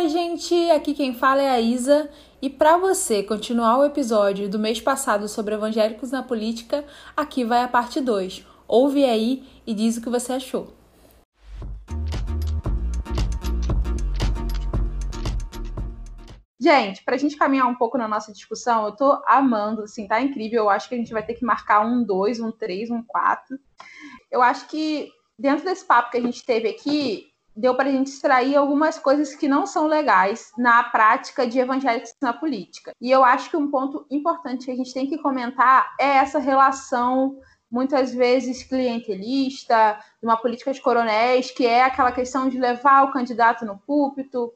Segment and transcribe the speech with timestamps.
[0.00, 2.10] Oi, gente, aqui quem fala é a Isa.
[2.40, 7.62] E para você continuar o episódio do mês passado sobre evangélicos na política, aqui vai
[7.62, 8.46] a parte 2.
[8.66, 10.72] Ouve aí e diz o que você achou.
[16.58, 20.18] Gente, para a gente caminhar um pouco na nossa discussão, eu tô amando, assim, tá
[20.22, 20.62] incrível.
[20.62, 23.58] Eu acho que a gente vai ter que marcar um 2, um 3, um 4.
[24.30, 28.08] Eu acho que dentro desse papo que a gente teve aqui, deu para a gente
[28.08, 32.94] extrair algumas coisas que não são legais na prática de evangélicos na política.
[33.00, 36.38] E eu acho que um ponto importante que a gente tem que comentar é essa
[36.38, 37.38] relação
[37.70, 43.12] muitas vezes clientelista, de uma política de coronéis, que é aquela questão de levar o
[43.12, 44.52] candidato no púlpito,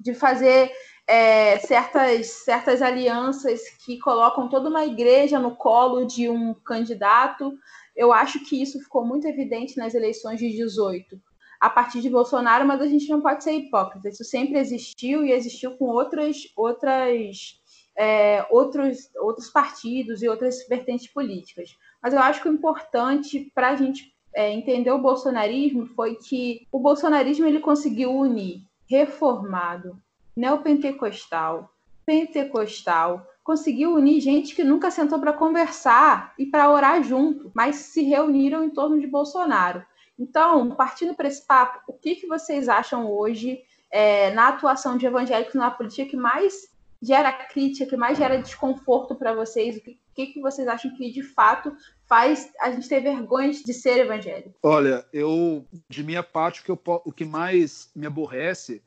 [0.00, 0.72] de fazer
[1.06, 7.56] é, certas, certas alianças que colocam toda uma igreja no colo de um candidato.
[7.94, 11.16] Eu acho que isso ficou muito evidente nas eleições de 18
[11.60, 14.08] a partir de Bolsonaro, mas a gente não pode ser hipócrita.
[14.08, 17.60] Isso sempre existiu e existiu com outras, outras,
[17.96, 21.76] é, outros, outros partidos e outras vertentes políticas.
[22.02, 26.66] Mas eu acho que o importante para a gente é, entender o bolsonarismo foi que
[26.70, 29.96] o bolsonarismo ele conseguiu unir reformado,
[30.36, 31.70] neopentecostal,
[32.04, 38.02] pentecostal, conseguiu unir gente que nunca sentou para conversar e para orar junto, mas se
[38.02, 39.84] reuniram em torno de Bolsonaro.
[40.18, 45.06] Então, partindo para esse papo, o que, que vocês acham hoje é, na atuação de
[45.06, 46.68] evangélicos na política que mais
[47.02, 49.76] gera crítica, que mais gera desconforto para vocês?
[49.76, 53.74] O que, que, que vocês acham que de fato faz a gente ter vergonha de
[53.74, 54.54] ser evangélico?
[54.62, 58.82] Olha, eu, de minha parte, o que, eu, o que mais me aborrece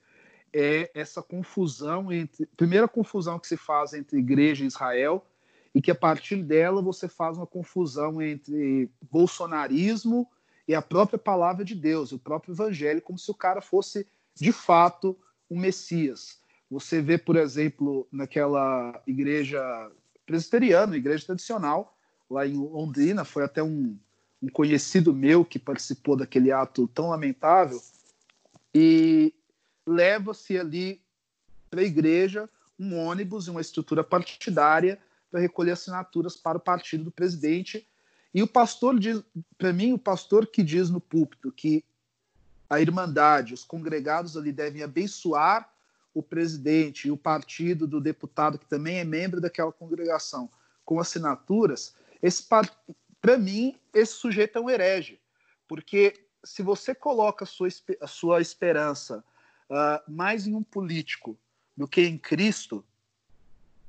[0.53, 2.45] é essa confusão entre.
[2.57, 5.25] Primeira confusão que se faz entre igreja e Israel,
[5.75, 10.27] e que a partir dela você faz uma confusão entre bolsonarismo
[10.67, 14.51] e a própria palavra de Deus, o próprio evangelho, como se o cara fosse de
[14.51, 15.17] fato
[15.49, 16.39] um Messias.
[16.69, 19.61] Você vê, por exemplo, naquela igreja
[20.25, 21.97] presbiteriana, igreja tradicional,
[22.29, 23.97] lá em Londrina, foi até um,
[24.41, 27.81] um conhecido meu que participou daquele ato tão lamentável,
[28.75, 29.33] e
[29.87, 31.01] leva-se ali
[31.69, 34.99] para a igreja um ônibus e uma estrutura partidária
[35.31, 37.87] para recolher assinaturas para o partido do presidente
[38.33, 39.23] e o pastor diz,
[39.57, 41.83] para mim, o pastor que diz no púlpito que
[42.69, 45.71] a irmandade, os congregados ali devem abençoar
[46.13, 50.49] o presidente e o partido do deputado que também é membro daquela congregação
[50.83, 52.43] com assinaturas, esse
[53.21, 55.19] para mim esse sujeito é um herege,
[55.67, 56.13] porque
[56.43, 57.67] se você coloca a sua,
[58.01, 59.23] a sua esperança
[59.69, 61.37] uh, mais em um político
[61.75, 62.83] do que em Cristo,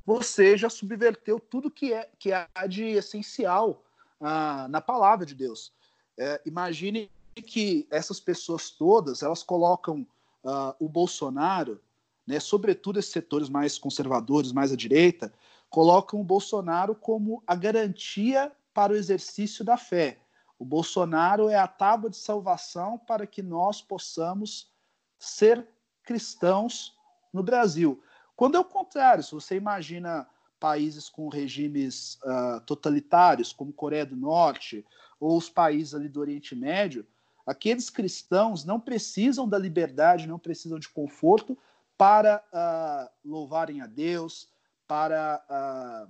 [0.04, 3.84] você já subverteu tudo que é que há de essencial
[4.20, 5.72] na palavra de Deus.
[6.18, 10.06] É, imagine que essas pessoas todas elas colocam
[10.44, 11.80] ah, o Bolsonaro,
[12.26, 15.32] né, sobretudo esses setores mais conservadores, mais à direita,
[15.70, 20.18] colocam o Bolsonaro como a garantia para o exercício da fé.
[20.58, 24.72] O Bolsonaro é a tábua de salvação para que nós possamos
[25.18, 25.66] ser
[26.02, 26.96] cristãos
[27.32, 28.02] no Brasil.
[28.34, 30.28] Quando é o contrário, se você imagina
[30.58, 34.84] países com regimes uh, totalitários, como Coreia do Norte,
[35.20, 37.06] ou os países ali do Oriente Médio,
[37.46, 41.56] aqueles cristãos não precisam da liberdade, não precisam de conforto
[41.96, 44.48] para uh, louvarem a Deus,
[44.86, 46.08] para uh,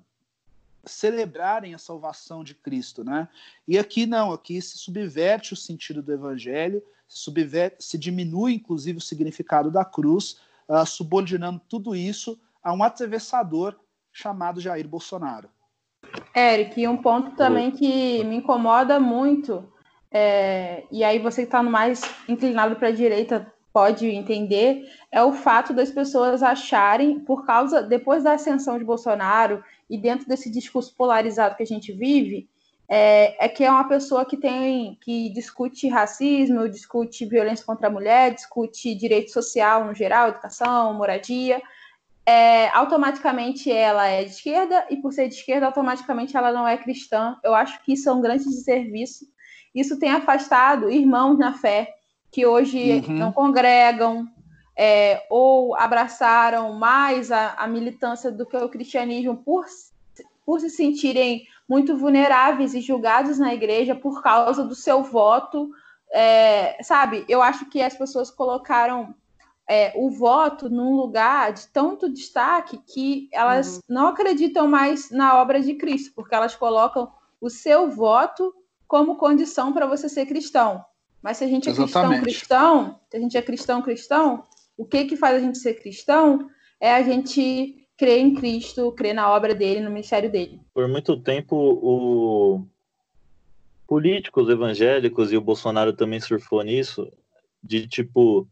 [0.85, 3.29] celebrarem a salvação de Cristo, né?
[3.67, 8.99] E aqui não, aqui se subverte o sentido do Evangelho, se, subverte, se diminui inclusive
[8.99, 10.39] o significado da cruz,
[10.87, 13.75] subordinando tudo isso a um atravessador
[14.19, 15.49] chamado Jair Bolsonaro.
[16.35, 19.73] Eric, e um ponto também que me incomoda muito,
[20.11, 25.33] é, e aí você que está mais inclinado para a direita pode entender, é o
[25.33, 30.95] fato das pessoas acharem, por causa, depois da ascensão de Bolsonaro e dentro desse discurso
[30.97, 32.49] polarizado que a gente vive,
[32.89, 37.91] é, é, que é uma pessoa que tem que discute racismo, discute violência contra a
[37.91, 41.63] mulher, discute direito social no geral, educação, moradia,
[42.29, 46.77] é, automaticamente ela é de esquerda, e por ser de esquerda, automaticamente ela não é
[46.77, 47.39] cristã.
[47.43, 49.25] Eu acho que isso é um grande desserviço.
[49.75, 51.95] Isso tem afastado irmãos na fé,
[52.31, 53.15] que hoje uhum.
[53.15, 54.29] não congregam,
[54.77, 59.65] é, ou abraçaram mais a, a, militância do que o cristianismo por,
[60.45, 65.71] por se sentirem muito vulneráveis e julgados na igreja por causa do seu voto.
[66.13, 69.15] É, sabe, eu acho que as pessoas colocaram
[69.69, 73.83] é, o voto num lugar de tanto destaque que elas uhum.
[73.89, 78.55] não acreditam mais na obra de Cristo, porque elas colocam o seu voto
[78.87, 80.83] como condição para você ser cristão.
[81.23, 82.23] Mas se a gente é Exatamente.
[82.23, 85.75] cristão cristão, se a gente é cristão cristão, O que que faz a gente ser
[85.75, 86.49] cristão
[86.81, 90.61] é a gente crer em Cristo, crer na obra dele, no ministério dele.
[90.73, 92.65] Por muito tempo, o
[93.89, 97.11] políticos evangélicos e o Bolsonaro também surfou nisso,
[97.63, 98.47] de tipo,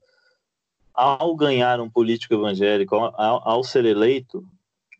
[0.97, 4.43] ao ganhar um político evangélico, ao, ao ser eleito,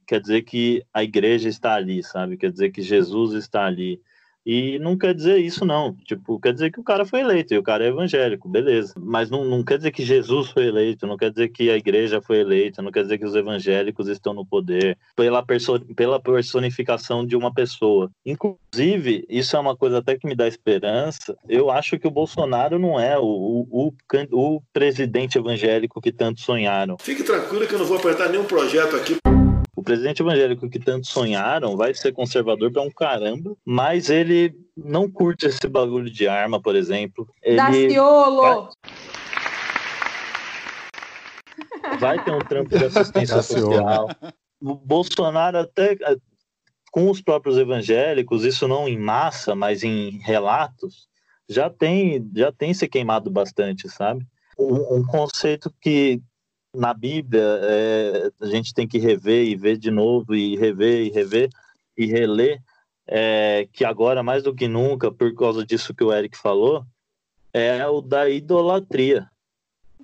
[0.07, 2.37] quer dizer que a igreja está ali, sabe?
[2.37, 4.01] Quer dizer que Jesus está ali.
[4.47, 5.93] E não quer dizer isso, não.
[6.05, 8.95] Tipo, quer dizer que o cara foi eleito e o cara é evangélico, beleza.
[8.97, 12.23] Mas não, não quer dizer que Jesus foi eleito, não quer dizer que a igreja
[12.23, 17.27] foi eleita, não quer dizer que os evangélicos estão no poder pela, perso pela personificação
[17.27, 18.09] de uma pessoa.
[18.25, 21.37] Inclusive, isso é uma coisa até que me dá esperança.
[21.49, 23.93] Eu acho que o Bolsonaro não é o, o, o,
[24.31, 26.97] o presidente evangélico que tanto sonharam.
[27.01, 29.17] Fique tranquilo que eu não vou apertar nenhum projeto aqui
[29.87, 35.47] presidente evangélico que tanto sonharam vai ser conservador pra um caramba, mas ele não curte
[35.47, 37.27] esse bagulho de arma, por exemplo.
[37.41, 38.69] Ele Daciolo!
[41.83, 41.99] Vai...
[41.99, 44.09] vai ter um trampo de assistência social.
[44.61, 45.97] O Bolsonaro até
[46.91, 51.09] com os próprios evangélicos, isso não em massa, mas em relatos,
[51.49, 54.27] já tem já tem se queimado bastante, sabe?
[54.59, 56.21] Um, um conceito que
[56.77, 61.11] na Bíblia é, a gente tem que rever e ver de novo e rever e
[61.11, 61.49] rever
[61.97, 62.63] e reler
[63.07, 66.85] é, que agora mais do que nunca por causa disso que o Eric falou
[67.53, 69.27] é o da idolatria.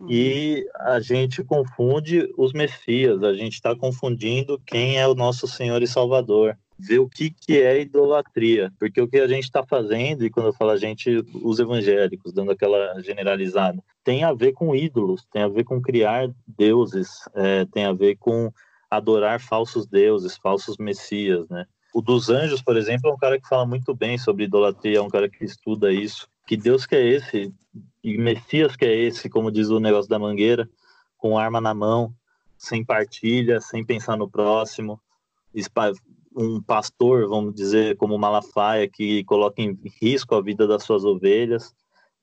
[0.09, 5.83] E a gente confunde os Messias a gente está confundindo quem é o nosso Senhor
[5.83, 8.73] e Salvador ver o que, que é idolatria.
[8.79, 12.32] Porque o que a gente está fazendo, e quando eu falo a gente, os evangélicos,
[12.32, 17.64] dando aquela generalizada, tem a ver com ídolos, tem a ver com criar deuses, é,
[17.67, 18.52] tem a ver com
[18.90, 21.67] adorar falsos deuses, falsos messias, né?
[21.94, 25.02] O dos anjos, por exemplo, é um cara que fala muito bem sobre idolatria, é
[25.02, 26.26] um cara que estuda isso.
[26.46, 27.52] Que Deus que é esse?
[28.02, 30.69] E Messias que é esse, como diz o negócio da mangueira,
[31.19, 32.14] com arma na mão,
[32.56, 34.99] sem partilha, sem pensar no próximo,
[36.37, 41.75] um pastor, vamos dizer, como Malafaia, que coloca em risco a vida das suas ovelhas,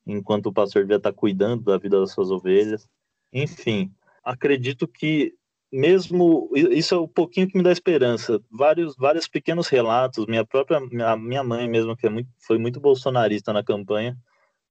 [0.06, 2.88] enquanto o pastor devia estar cuidando da vida das suas ovelhas.
[3.32, 3.92] Enfim,
[4.24, 5.34] acredito que
[5.72, 8.40] mesmo isso é um pouquinho que me dá esperança.
[8.50, 10.26] Vários, vários pequenos relatos.
[10.26, 14.18] Minha própria, minha, minha mãe mesmo que é muito, foi muito bolsonarista na campanha,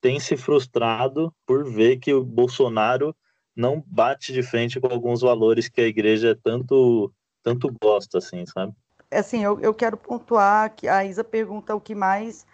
[0.01, 3.15] tem se frustrado por ver que o Bolsonaro
[3.55, 8.73] não bate de frente com alguns valores que a igreja tanto tanto gosta, assim, sabe?
[9.11, 12.45] Assim, eu, eu quero pontuar que a Isa pergunta o que mais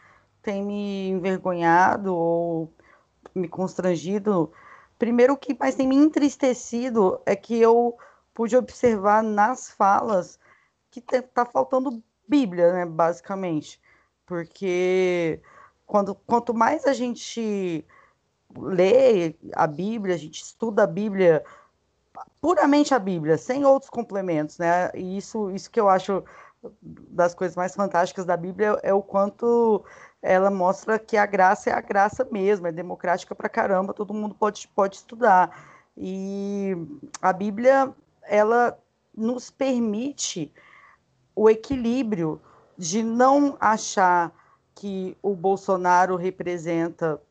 [0.42, 2.74] tem me envergonhado ou
[3.34, 4.52] me constrangido.
[4.98, 7.98] Primeiro, o que mais tem me entristecido é que eu
[8.34, 10.40] pude observar nas falas
[10.92, 13.80] que está faltando Bíblia, né, basicamente.
[14.26, 15.42] Porque
[15.86, 17.86] quando, quanto mais a gente
[18.58, 21.44] lê a Bíblia, a gente estuda a Bíblia,
[22.42, 24.92] puramente a Bíblia, sem outros complementos, né?
[24.96, 26.24] E isso, isso que eu acho
[26.82, 29.84] das coisas mais fantásticas da Bíblia é o quanto
[30.22, 34.34] ela mostra que a graça é a graça mesmo, é democrática pra caramba, todo mundo
[34.34, 35.76] pode, pode estudar.
[35.98, 36.76] E
[37.22, 38.78] a Bíblia, ela
[39.16, 40.52] nos permite
[41.36, 42.42] o equilíbrio
[42.78, 44.32] de não achar
[44.74, 47.22] que o Bolsonaro representa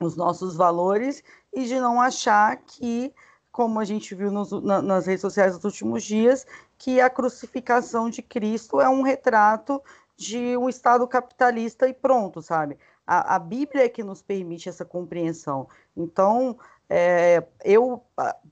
[0.00, 1.22] os nossos valores
[1.52, 3.14] e de não achar que,
[3.52, 6.46] como a gente viu nos, na, nas redes sociais nos últimos dias,
[6.78, 9.80] que a crucificação de Cristo é um retrato
[10.16, 12.78] de um Estado capitalista e pronto, sabe?
[13.06, 15.68] A, a Bíblia é que nos permite essa compreensão.
[15.96, 16.56] Então,
[16.88, 18.02] é, eu,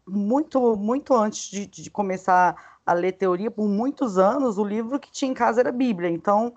[0.06, 5.10] muito, muito antes de, de, começar a ler teoria, por muitos anos, o livro que
[5.10, 6.10] tinha em casa era a Bíblia.
[6.10, 6.52] Então,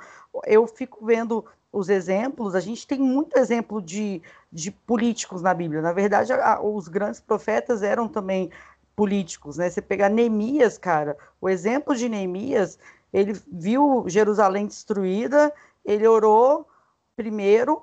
[0.45, 5.81] eu fico vendo os exemplos, a gente tem muito exemplo de, de políticos na Bíblia.
[5.81, 8.51] Na verdade, a, os grandes profetas eram também
[8.95, 9.71] políticos, né?
[9.71, 12.77] Você pegar Neemias, cara, o exemplo de Neemias,
[13.11, 15.51] ele viu Jerusalém destruída,
[15.83, 16.67] ele orou
[17.15, 17.81] primeiro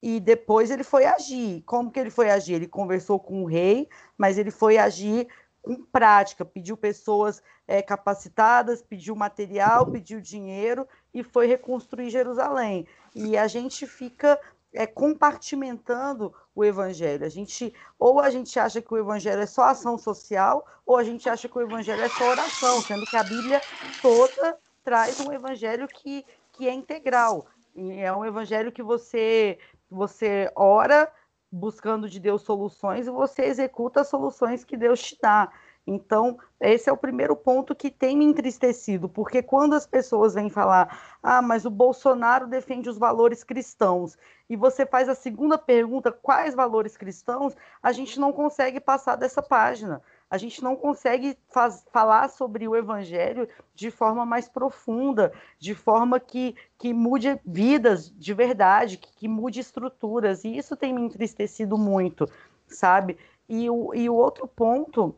[0.00, 1.62] e depois ele foi agir.
[1.66, 2.54] Como que ele foi agir?
[2.54, 5.26] Ele conversou com o rei, mas ele foi agir
[5.62, 12.86] com prática, pediu pessoas é, capacitadas, pediu material, pediu dinheiro e foi reconstruir Jerusalém.
[13.14, 14.38] E a gente fica
[14.74, 17.24] é, compartimentando o evangelho.
[17.24, 21.04] A gente ou a gente acha que o evangelho é só ação social, ou a
[21.04, 23.60] gente acha que o evangelho é só oração, sendo que a Bíblia
[24.00, 27.46] toda traz um evangelho que, que é integral.
[27.76, 29.58] É um evangelho que você
[29.90, 31.10] você ora
[31.52, 35.52] buscando de Deus soluções e você executa as soluções que Deus te dá.
[35.86, 40.48] Então, esse é o primeiro ponto que tem me entristecido, porque quando as pessoas vêm
[40.48, 44.16] falar, ah, mas o Bolsonaro defende os valores cristãos,
[44.48, 49.42] e você faz a segunda pergunta, quais valores cristãos, a gente não consegue passar dessa
[49.42, 50.00] página.
[50.32, 56.18] A gente não consegue faz, falar sobre o evangelho de forma mais profunda, de forma
[56.18, 61.76] que, que mude vidas de verdade, que, que mude estruturas, e isso tem me entristecido
[61.76, 62.26] muito,
[62.66, 63.18] sabe?
[63.46, 65.14] E o, e o outro ponto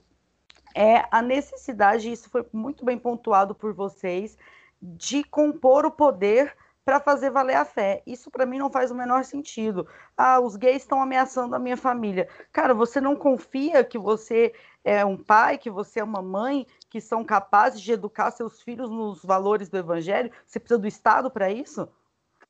[0.75, 4.37] é a necessidade, isso foi muito bem pontuado por vocês,
[4.83, 8.03] de compor o poder para fazer valer a fé.
[8.07, 9.89] Isso para mim não faz o menor sentido.
[10.17, 12.29] Ah, os gays estão ameaçando a minha família.
[12.53, 14.53] Cara, você não confia que você
[14.85, 18.91] é um pai, que você é uma mãe, que são capazes de educar seus filhos
[18.91, 20.31] nos valores do evangelho?
[20.47, 21.89] Você precisa do Estado para isso?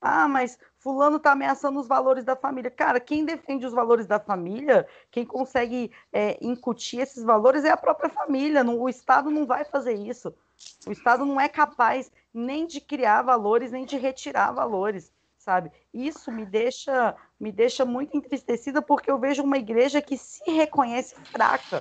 [0.00, 2.70] Ah, mas fulano está ameaçando os valores da família.
[2.70, 7.76] Cara, quem defende os valores da família, quem consegue é, incutir esses valores é a
[7.76, 8.62] própria família.
[8.64, 10.34] O Estado não vai fazer isso.
[10.86, 15.70] O Estado não é capaz nem de criar valores, nem de retirar valores, sabe?
[15.92, 21.14] Isso me deixa, me deixa muito entristecida porque eu vejo uma igreja que se reconhece
[21.30, 21.80] fraca,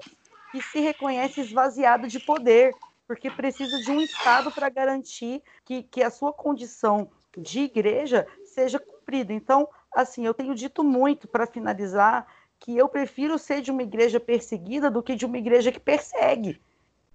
[0.52, 2.76] que se reconhece esvaziada de poder,
[3.08, 8.80] porque precisa de um Estado para garantir que, que a sua condição de igreja seja
[8.80, 9.34] cumprida.
[9.34, 12.28] Então, assim, eu tenho dito muito para finalizar
[12.60, 16.62] que eu prefiro ser de uma igreja perseguida do que de uma igreja que persegue.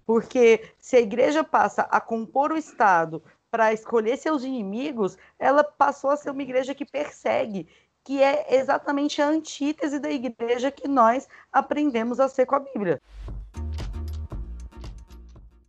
[0.09, 6.09] Porque se a igreja passa a compor o Estado para escolher seus inimigos, ela passou
[6.09, 7.69] a ser uma igreja que persegue,
[8.03, 13.03] que é exatamente a antítese da igreja que nós aprendemos a ser com a Bíblia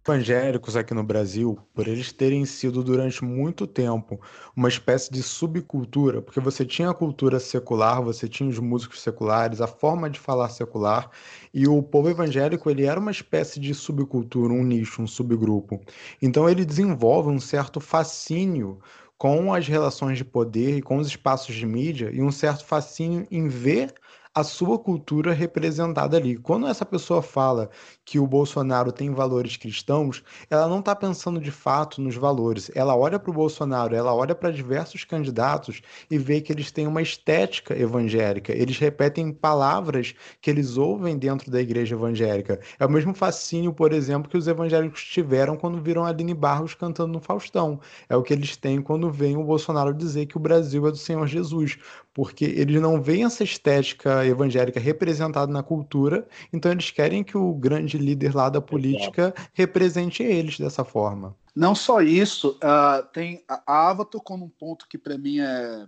[0.05, 4.19] evangélicos aqui no Brasil, por eles terem sido durante muito tempo
[4.55, 9.61] uma espécie de subcultura, porque você tinha a cultura secular, você tinha os músicos seculares,
[9.61, 11.11] a forma de falar secular,
[11.53, 15.79] e o povo evangélico ele era uma espécie de subcultura, um nicho, um subgrupo.
[16.21, 18.79] Então ele desenvolve um certo fascínio
[19.17, 23.27] com as relações de poder e com os espaços de mídia e um certo fascínio
[23.29, 23.93] em ver
[24.33, 26.37] a sua cultura representada ali.
[26.37, 27.69] Quando essa pessoa fala
[28.05, 32.69] que o Bolsonaro tem valores cristãos, ela não está pensando de fato nos valores.
[32.75, 36.85] Ela olha para o Bolsonaro, ela olha para diversos candidatos e vê que eles têm
[36.85, 38.53] uma estética evangélica.
[38.53, 42.59] Eles repetem palavras que eles ouvem dentro da igreja evangélica.
[42.79, 47.13] É o mesmo fascínio, por exemplo, que os evangélicos tiveram quando viram Aline Barros cantando
[47.13, 47.79] no Faustão.
[48.07, 50.97] É o que eles têm quando veem o Bolsonaro dizer que o Brasil é do
[50.97, 51.77] Senhor Jesus
[52.13, 57.53] porque eles não veem essa estética evangélica representada na cultura, então eles querem que o
[57.53, 61.35] grande líder lá da política represente eles dessa forma.
[61.55, 65.87] Não só isso, uh, tem a Ava tocou num ponto que para mim é,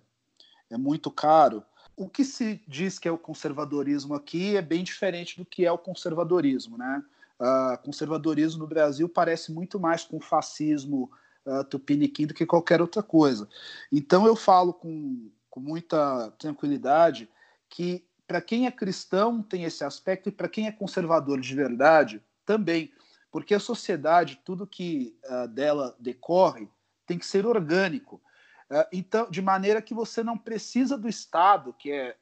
[0.69, 1.63] é muito caro.
[1.95, 5.71] O que se diz que é o conservadorismo aqui é bem diferente do que é
[5.71, 7.03] o conservadorismo, né?
[7.39, 11.09] Uh, conservadorismo no Brasil parece muito mais com fascismo
[11.45, 13.47] uh, tupiniquim do que qualquer outra coisa.
[13.91, 17.29] Então eu falo com com muita tranquilidade
[17.69, 22.23] que para quem é cristão tem esse aspecto e para quem é conservador de verdade
[22.45, 22.91] também,
[23.29, 26.69] porque a sociedade, tudo que uh, dela decorre,
[27.05, 28.21] tem que ser orgânico.
[28.69, 32.15] Uh, então, de maneira que você não precisa do Estado, que é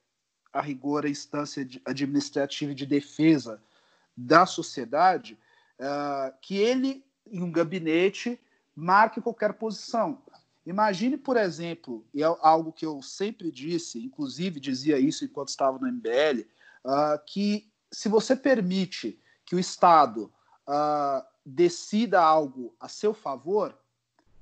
[0.52, 3.62] a rigor a instância administrativa de defesa
[4.18, 5.38] da sociedade,
[5.80, 8.40] uh, que ele, em um gabinete,
[8.76, 10.24] marque qualquer posição.
[10.70, 15.80] Imagine, por exemplo, e é algo que eu sempre disse, inclusive dizia isso enquanto estava
[15.80, 16.42] no MBL,
[16.86, 20.32] uh, ah, que se você permite que o Estado
[20.68, 23.76] uh, decida algo a seu favor,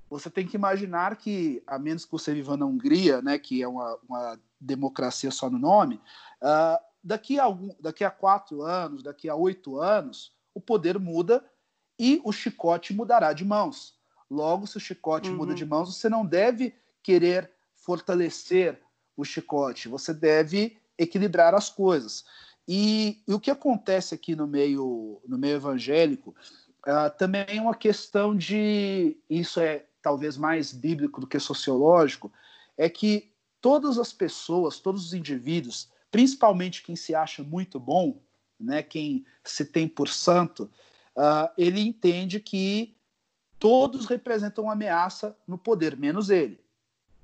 [0.09, 3.67] você tem que imaginar que, a menos que você viva na Hungria, né, que é
[3.67, 5.95] uma, uma democracia só no nome,
[6.41, 11.41] uh, daqui, a algum, daqui a quatro anos, daqui a oito anos, o poder muda
[11.97, 13.96] e o chicote mudará de mãos.
[14.29, 15.37] Logo, se o chicote uhum.
[15.37, 18.81] muda de mãos, você não deve querer fortalecer
[19.15, 22.25] o chicote, você deve equilibrar as coisas.
[22.67, 26.35] E, e o que acontece aqui no meio, no meio evangélico
[26.85, 29.17] uh, também é uma questão de.
[29.29, 32.31] Isso é talvez mais bíblico do que sociológico,
[32.77, 33.31] é que
[33.61, 38.21] todas as pessoas, todos os indivíduos, principalmente quem se acha muito bom,
[38.59, 40.69] né, quem se tem por santo,
[41.15, 42.96] uh, ele entende que
[43.59, 46.59] todos representam uma ameaça no poder, menos ele.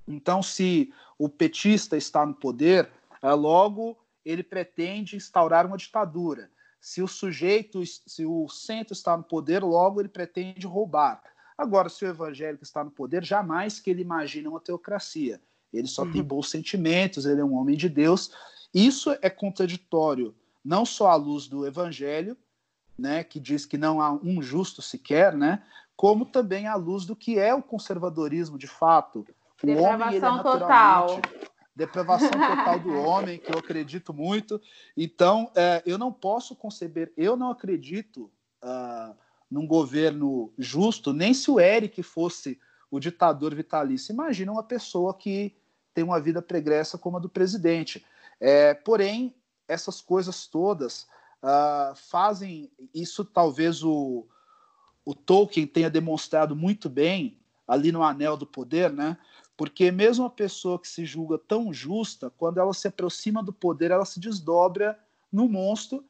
[0.07, 2.89] Então, se o petista está no poder,
[3.21, 6.49] é, logo ele pretende instaurar uma ditadura.
[6.79, 11.21] Se o sujeito, se o centro está no poder, logo ele pretende roubar.
[11.57, 15.39] Agora, se o evangélico está no poder, jamais que ele imagine uma teocracia.
[15.71, 16.11] Ele só uhum.
[16.11, 18.31] tem bons sentimentos, ele é um homem de Deus.
[18.73, 22.37] Isso é contraditório, não só à luz do evangelho,
[22.97, 25.63] né, que diz que não há um justo sequer, né,
[25.95, 29.25] como também à luz do que é o conservadorismo de fato.
[29.63, 31.21] O homem, ele é total.
[31.75, 34.61] Depravação total do homem, que eu acredito muito.
[34.95, 38.29] Então, é, eu não posso conceber, eu não acredito
[38.63, 39.15] uh,
[39.49, 42.59] num governo justo, nem se o Eric fosse
[42.91, 44.13] o ditador vitalício.
[44.13, 45.55] Imagina uma pessoa que
[45.93, 48.05] tem uma vida pregressa como a do presidente.
[48.39, 49.33] É, porém,
[49.67, 51.07] essas coisas todas
[51.41, 54.27] uh, fazem isso, talvez o,
[55.05, 59.17] o Tolkien tenha demonstrado muito bem ali no Anel do Poder, né?
[59.55, 63.91] Porque mesmo a pessoa que se julga tão justa, quando ela se aproxima do poder,
[63.91, 64.97] ela se desdobra
[65.31, 66.03] no monstro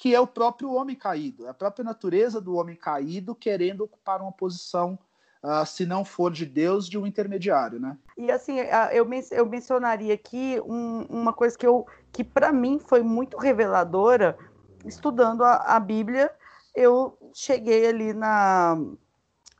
[0.00, 4.22] que é o próprio homem caído, é a própria natureza do homem caído querendo ocupar
[4.22, 4.98] uma posição,
[5.44, 7.98] uh, se não for de Deus, de um intermediário, né?
[8.16, 8.56] E assim,
[8.92, 13.36] eu, men eu mencionaria aqui um, uma coisa que, eu, que para mim foi muito
[13.36, 14.38] reveladora,
[14.86, 16.30] estudando a, a Bíblia,
[16.74, 18.76] eu cheguei ali na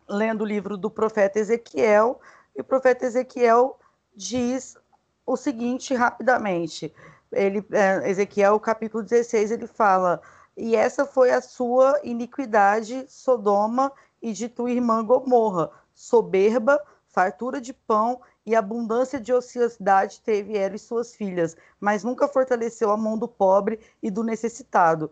[0.08, 2.20] lendo o livro do profeta Ezequiel,
[2.56, 3.78] e o profeta Ezequiel
[4.14, 4.76] diz
[5.24, 6.92] o seguinte rapidamente:
[7.32, 10.20] ele, é, Ezequiel, capítulo 16, ele fala:
[10.56, 17.72] E essa foi a sua iniquidade, Sodoma, e de tua irmã Gomorra, soberba, fartura de
[17.72, 23.16] pão e abundância de ociosidade teve ela e suas filhas, mas nunca fortaleceu a mão
[23.16, 25.10] do pobre e do necessitado.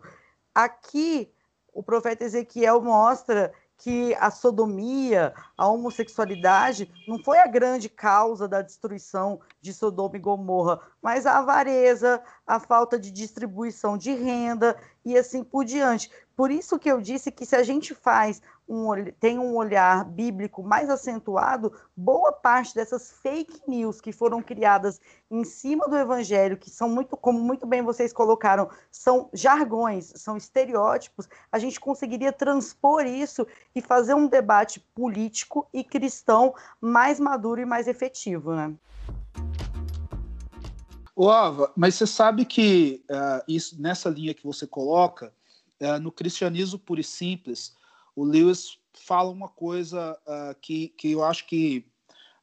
[0.53, 1.31] Aqui,
[1.73, 8.61] o profeta Ezequiel mostra que a sodomia, a homossexualidade, não foi a grande causa da
[8.61, 14.75] destruição de Sodoma e Gomorra, mas a avareza, a falta de distribuição de renda
[15.05, 16.09] e assim por diante.
[16.35, 18.87] Por isso que eu disse que se a gente faz um,
[19.19, 25.43] tem um olhar bíblico mais acentuado, boa parte dessas fake news que foram criadas em
[25.43, 31.27] cima do evangelho, que são muito, como muito bem vocês colocaram, são jargões, são estereótipos,
[31.51, 37.65] a gente conseguiria transpor isso e fazer um debate político e cristão mais maduro e
[37.65, 38.73] mais efetivo, né?
[41.21, 45.33] O Ava, mas você sabe que uh, isso, nessa linha que você coloca,
[45.81, 47.75] uh, no cristianismo puro e simples,
[48.15, 51.85] o Lewis fala uma coisa uh, que, que eu acho que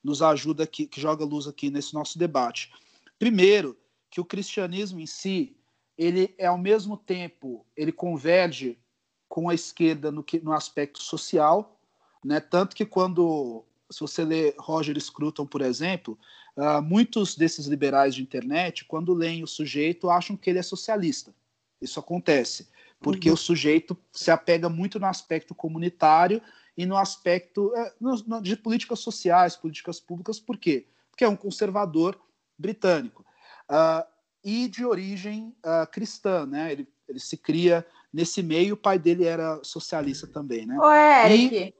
[0.04, 2.70] nos ajuda aqui, que joga luz aqui nesse nosso debate.
[3.18, 3.74] Primeiro,
[4.10, 5.56] que o cristianismo em si,
[5.96, 8.78] ele é ao mesmo tempo, ele converge
[9.26, 11.80] com a esquerda no, que, no aspecto social,
[12.22, 12.40] né?
[12.40, 16.18] Tanto que quando, se você lê Roger Scruton, por exemplo,
[16.56, 21.34] uh, muitos desses liberais de internet, quando leem o sujeito, acham que ele é socialista.
[21.80, 22.68] Isso acontece
[23.00, 23.34] porque uhum.
[23.34, 26.40] o sujeito se apega muito no aspecto comunitário
[26.76, 30.86] e no aspecto no, no, de políticas sociais, políticas públicas, por quê?
[31.10, 32.18] Porque é um conservador
[32.58, 33.24] britânico
[33.70, 34.04] uh,
[34.44, 36.72] e de origem uh, cristã, né?
[36.72, 40.78] Ele, ele se cria nesse meio, o pai dele era socialista também, né?
[40.78, 41.74] Ô, Eric, e...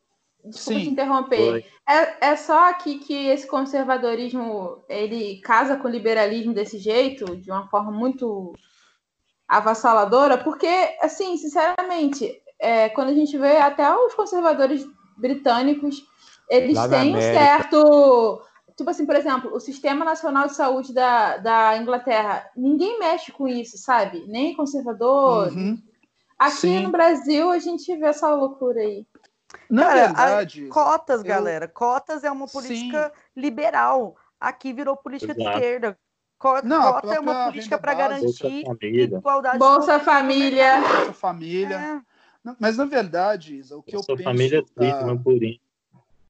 [0.49, 0.85] desculpa Sim.
[0.85, 1.65] te interromper.
[1.89, 7.51] É, é só aqui que esse conservadorismo ele casa com o liberalismo desse jeito, de
[7.51, 8.53] uma forma muito
[9.49, 10.67] avassaladora, porque,
[11.01, 16.03] assim, sinceramente, é, quando a gente vê até os conservadores britânicos,
[16.49, 18.43] eles têm um certo.
[18.77, 23.49] Tipo assim, por exemplo, o Sistema Nacional de Saúde da, da Inglaterra, ninguém mexe com
[23.49, 24.25] isso, sabe?
[24.27, 25.49] Nem conservador.
[25.49, 25.81] Uhum.
[26.39, 26.83] Aqui Sim.
[26.83, 29.07] no Brasil, a gente vê essa loucura aí.
[29.69, 30.67] Na Cara, verdade.
[30.69, 31.27] Cotas, eu...
[31.27, 31.69] galera.
[31.69, 33.41] Cotas é uma política Sim.
[33.41, 34.17] liberal.
[34.41, 35.49] Aqui virou política Exato.
[35.49, 35.99] de esquerda.
[36.39, 39.59] Cota, não, cota é uma política para garantir igualdade.
[39.59, 40.81] Bolsa Família.
[40.81, 42.03] Bolsa Família.
[42.45, 42.55] É.
[42.61, 44.29] Mas, na verdade, Isa, o que Bolsa eu penso...
[44.29, 45.61] Família é triste, purinho.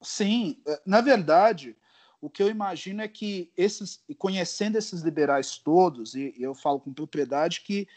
[0.01, 1.77] Sim, é, na verdade,
[2.21, 6.79] o que eu imagino é que, esses, conhecendo esses liberais todos, e, e eu falo
[6.81, 7.89] com propriedade que,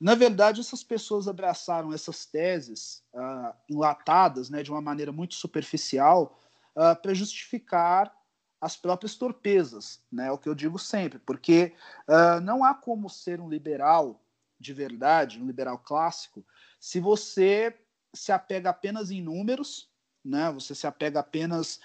[0.00, 6.38] na verdade, essas pessoas abraçaram essas teses uh, enlatadas né, de uma maneira muito superficial
[6.76, 8.14] uh, para justificar
[8.60, 10.28] as próprias torpezas, né?
[10.28, 11.74] É o que eu digo sempre, porque
[12.08, 14.20] uh, não há como ser um liberal
[14.58, 16.44] de verdade, um liberal clássico,
[16.80, 17.76] se você
[18.12, 19.88] se apega apenas em números,
[20.24, 20.50] né?
[20.52, 21.80] Você se apega apenas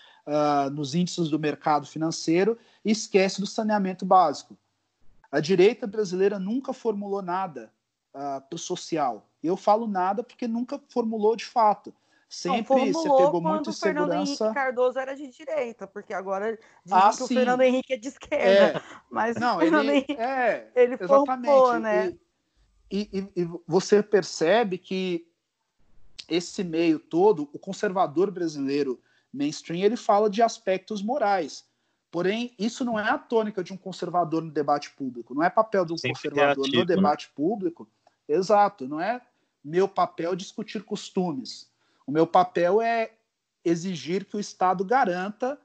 [0.71, 4.57] nos índices do mercado financeiro e esquece do saneamento básico.
[5.29, 7.69] A direita brasileira nunca formulou nada
[8.13, 9.27] uh, para o social.
[9.43, 11.93] Eu falo nada porque nunca formulou de fato.
[12.29, 13.69] Sempre não, se pegou muito.
[13.69, 17.23] O Fernando Henrique Cardoso era de direita, porque agora dizem ah, que sim.
[17.25, 18.79] o Fernando Henrique é de esquerda.
[18.79, 18.81] É.
[19.09, 21.45] Mas não, ele, Henrique, é, ele exatamente.
[21.45, 22.17] formou, né?
[22.89, 25.27] E, e, e você percebe que
[26.27, 28.99] esse meio todo, o conservador brasileiro
[29.31, 31.65] mainstream, ele fala de aspectos morais.
[32.09, 35.83] Porém, isso não é a tônica de um conservador no debate público, não é papel
[35.83, 36.85] de um Sempre conservador no né?
[36.85, 37.33] debate né?
[37.35, 37.87] público.
[38.27, 39.21] Exato, não é
[39.63, 41.71] meu papel discutir costumes.
[42.05, 43.11] O meu papel é
[43.63, 45.57] exigir que o Estado garanta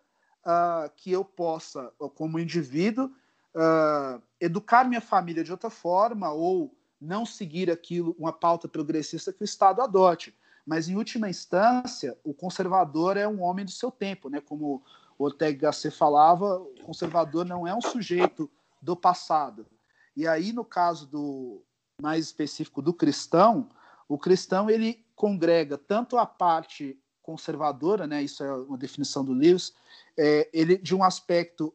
[0.44, 3.06] uh, que eu possa, como indivíduo,
[3.54, 9.42] uh, educar minha família de outra forma ou não seguir aquilo, uma pauta progressista que
[9.42, 10.34] o Estado adote.
[10.64, 14.40] Mas, em última instância, o conservador é um homem do seu tempo, né?
[14.40, 14.82] Como
[15.18, 19.66] o Ortega Gasset falava, o conservador não é um sujeito do passado.
[20.14, 21.62] E aí, no caso do
[22.00, 23.68] mais específico do cristão,
[24.08, 28.22] o cristão ele congrega tanto a parte conservadora, né?
[28.22, 29.74] Isso é uma definição do Lewis.
[30.16, 31.74] É, ele de um aspecto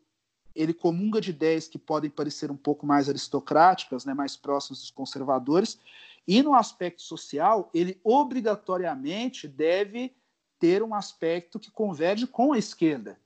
[0.56, 4.92] ele comunga de ideias que podem parecer um pouco mais aristocráticas, né, mais próximas dos
[4.92, 5.80] conservadores,
[6.28, 10.16] e no aspecto social, ele obrigatoriamente deve
[10.60, 13.20] ter um aspecto que converge com a esquerda,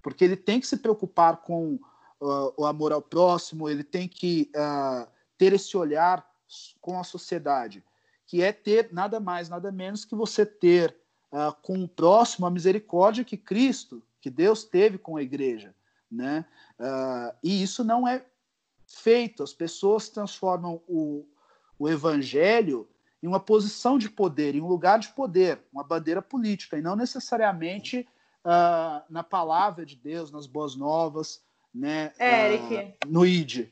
[0.00, 1.74] porque ele tem que se preocupar com
[2.20, 6.26] uh, o amor ao próximo, ele tem que uh, ter esse olhar
[6.80, 7.84] com a sociedade,
[8.26, 10.96] que é ter nada mais, nada menos que você ter
[11.32, 15.74] uh, com o próximo a misericórdia que Cristo, que Deus teve com a igreja
[16.10, 16.44] né?
[16.78, 18.24] Uh, e isso não é
[18.86, 19.42] feito.
[19.42, 21.26] As pessoas transformam o,
[21.78, 22.88] o evangelho
[23.22, 26.94] em uma posição de poder, em um lugar de poder, uma bandeira política, e não
[26.94, 28.06] necessariamente
[28.44, 31.42] uh, na palavra de Deus, nas boas novas,
[31.74, 32.12] né?
[32.18, 32.74] Eric.
[32.74, 33.68] Uh, no ID.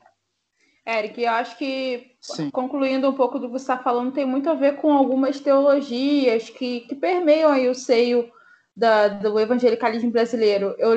[0.87, 2.51] Eric, eu acho que, Sim.
[2.51, 6.49] concluindo um pouco do que você está falando, tem muito a ver com algumas teologias
[6.49, 8.29] que, que permeiam aí o seio
[8.75, 10.75] da, do evangelicalismo brasileiro.
[10.77, 10.95] Eu,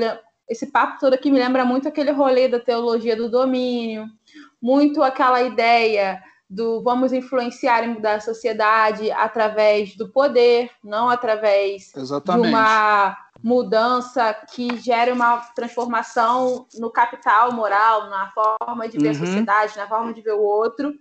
[0.48, 4.06] esse papo todo aqui me lembra muito aquele rolê da teologia do domínio,
[4.60, 11.94] muito aquela ideia do vamos influenciar e mudar a sociedade através do poder, não através
[11.94, 12.46] Exatamente.
[12.46, 19.22] de uma mudança que gere uma transformação no capital moral, na forma de ver uhum.
[19.22, 20.92] a sociedade, na forma de ver o outro.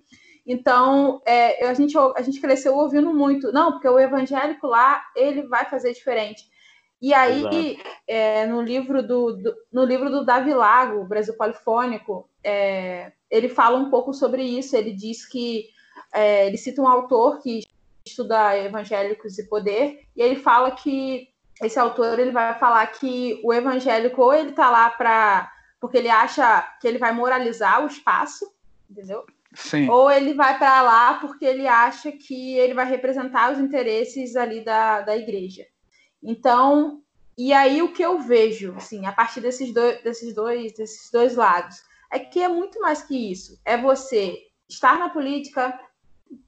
[0.45, 5.43] Então, é, a, gente, a gente cresceu ouvindo muito, não, porque o evangélico lá, ele
[5.43, 6.43] vai fazer diferente.
[7.02, 13.12] E aí, é, no, livro do, do, no livro do Davi Lago, Brasil Polifônico, é,
[13.30, 14.76] ele fala um pouco sobre isso.
[14.76, 15.65] Ele diz que
[16.13, 17.62] é, ele cita um autor que
[18.06, 21.28] estuda evangélicos e poder, e ele fala que
[21.62, 26.10] esse autor ele vai falar que o evangélico ou ele está lá para porque ele
[26.10, 28.52] acha que ele vai moralizar o espaço,
[28.89, 29.26] entendeu?
[29.54, 29.89] Sim.
[29.89, 34.63] Ou ele vai para lá porque ele acha que ele vai representar os interesses ali
[34.63, 35.65] da, da igreja.
[36.22, 37.02] Então,
[37.38, 41.36] e aí o que eu vejo, assim, a partir desses dois, desses dois, desses dois
[41.36, 41.78] lados,
[42.12, 43.60] é que é muito mais que isso.
[43.63, 45.80] É você estar na política,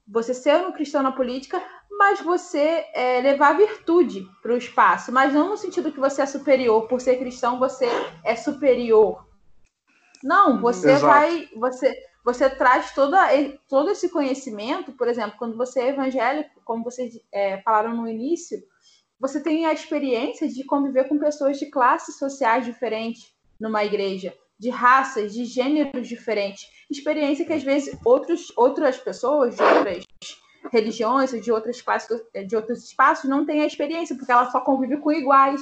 [0.06, 1.62] você ser um cristão na política,
[2.00, 6.26] mas você é, levar virtude para o espaço, mas não no sentido que você é
[6.26, 7.86] superior, por ser cristão você
[8.24, 9.28] é superior.
[10.24, 11.04] Não, você Exato.
[11.04, 13.18] vai, você, você traz toda,
[13.68, 18.58] todo esse conhecimento, por exemplo, quando você é evangélico, como vocês é, falaram no início,
[19.18, 24.70] você tem a experiência de conviver com pessoas de classes sociais diferentes numa igreja, de
[24.70, 26.66] raças, de gêneros diferentes.
[26.90, 30.02] Experiência que às vezes outros, outras pessoas de outras
[30.70, 32.08] religiões ou de outras classes,
[32.46, 35.60] de outros espaços não têm a experiência, porque ela só convive com iguais.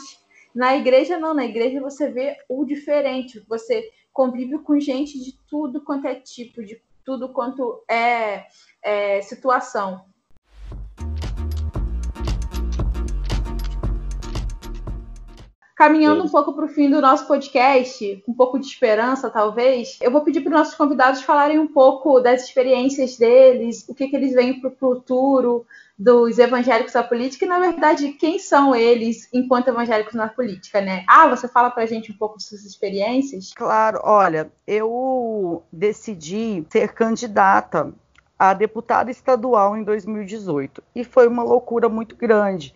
[0.55, 1.35] Na igreja, não.
[1.35, 3.45] Na igreja você vê o diferente.
[3.49, 8.47] Você convive com gente de tudo quanto é tipo, de tudo quanto é,
[8.83, 10.05] é situação.
[15.79, 20.11] Caminhando um pouco para o fim do nosso podcast, um pouco de esperança, talvez, eu
[20.11, 24.17] vou pedir para os nossos convidados falarem um pouco das experiências deles, o que, que
[24.17, 25.65] eles veem para o futuro
[25.97, 31.05] dos evangélicos na política e, na verdade, quem são eles enquanto evangélicos na política, né?
[31.09, 33.53] Ah, você fala para a gente um pouco suas experiências?
[33.55, 37.95] Claro, olha, eu decidi ser candidata
[38.37, 42.75] a deputada estadual em 2018 e foi uma loucura muito grande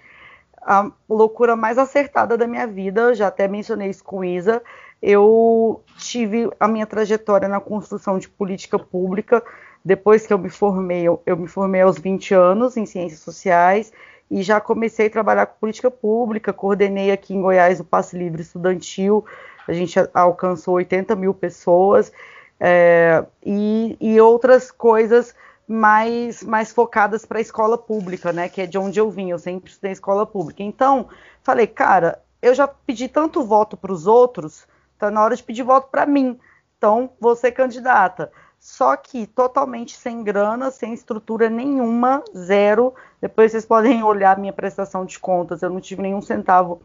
[0.65, 4.63] a loucura mais acertada da minha vida, já até mencionei isso com Isa.
[5.03, 9.43] Eu tive a minha trajetória na construção de política pública.
[9.85, 13.93] Depois que eu me formei, eu, me formei aos 20 anos em ciências sociais
[14.31, 16.53] e já comecei a trabalhar com política pública.
[16.53, 19.25] Coordenei aqui em Goiás o Passe Livre Estudantil.
[19.67, 22.13] A gente alcançou 80 mil pessoas
[22.61, 25.35] é, e, e outras coisas
[25.67, 28.49] mais, mais focadas para a escola pública, né?
[28.49, 30.63] Que é de onde eu vim, eu sempre estudei escola pública.
[30.63, 31.09] Então,
[31.43, 34.67] falei, cara, eu já pedi tanto voto para os outros,
[34.99, 36.39] tá na hora de pedir voto para mim.
[36.77, 38.31] Então, ser candidata.
[38.59, 42.95] Só que totalmente sem grana, sem estrutura nenhuma, zero.
[43.21, 46.81] Depois vocês podem olhar minha prestação de contas, eu não tive nenhum centavo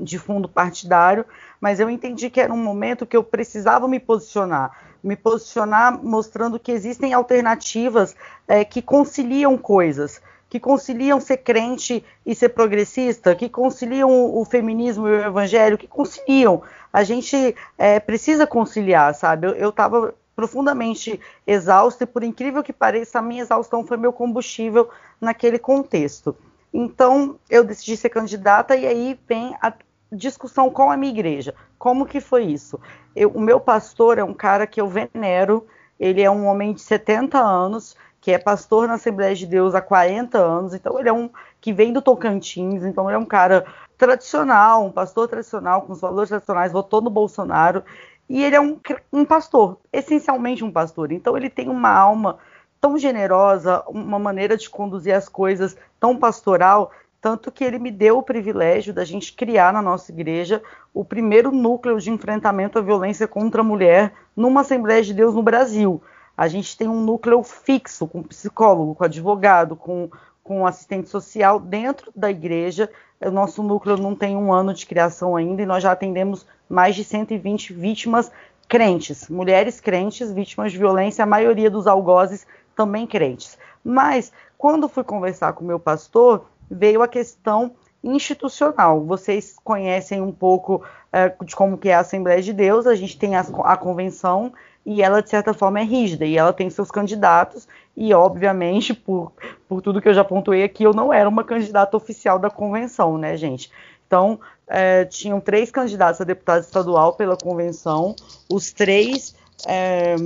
[0.00, 1.24] de fundo partidário,
[1.60, 6.58] mas eu entendi que era um momento que eu precisava me posicionar, me posicionar mostrando
[6.58, 8.16] que existem alternativas
[8.48, 15.06] é, que conciliam coisas, que conciliam ser crente e ser progressista, que conciliam o, feminismo
[15.06, 16.62] e o evangelho, que conciliam.
[16.92, 19.46] A gente é, precisa conciliar, sabe?
[19.46, 24.88] Eu estava profundamente exausta e, por incrível que pareça, a minha exaustão foi meu combustível
[25.20, 26.36] naquele contexto.
[26.72, 29.72] Então, eu decidi ser candidata e aí vem a
[30.12, 31.54] discussão com a minha igreja.
[31.78, 32.78] Como que foi isso?
[33.14, 35.66] Eu, o meu pastor é um cara que eu venero,
[35.98, 39.80] ele é um homem de 70 anos, que é pastor na Assembleia de Deus há
[39.80, 43.64] 40 anos, então ele é um que vem do Tocantins, então ele é um cara
[43.96, 47.82] tradicional, um pastor tradicional, com os valores tradicionais, votou no Bolsonaro,
[48.28, 48.78] e ele é um,
[49.12, 51.12] um pastor, essencialmente um pastor.
[51.12, 52.38] Então ele tem uma alma
[52.80, 58.18] tão generosa, uma maneira de conduzir as coisas tão pastoral, tanto que ele me deu
[58.18, 60.62] o privilégio da gente criar na nossa igreja
[60.94, 65.42] o primeiro núcleo de enfrentamento à violência contra a mulher numa Assembleia de Deus no
[65.42, 66.02] Brasil.
[66.36, 70.08] A gente tem um núcleo fixo, com psicólogo, com advogado, com,
[70.42, 72.90] com assistente social dentro da igreja.
[73.20, 76.96] O nosso núcleo não tem um ano de criação ainda e nós já atendemos mais
[76.96, 78.32] de 120 vítimas
[78.66, 83.58] crentes, mulheres crentes, vítimas de violência, a maioria dos algozes também crentes.
[83.84, 89.04] Mas quando fui conversar com o meu pastor, veio a questão institucional.
[89.04, 93.18] Vocês conhecem um pouco é, de como que é a Assembleia de Deus, a gente
[93.18, 94.52] tem a, a, convenção
[94.86, 99.30] e ela, de certa forma, é rígida, e ela tem seus candidatos, e, obviamente, por,
[99.68, 103.18] por tudo que eu já pontuei aqui, eu não era uma candidata oficial da convenção,
[103.18, 103.70] né, gente?
[104.06, 108.16] Então, é, tinham três candidatos a deputado estadual pela convenção,
[108.50, 109.34] os três
[109.66, 110.16] é,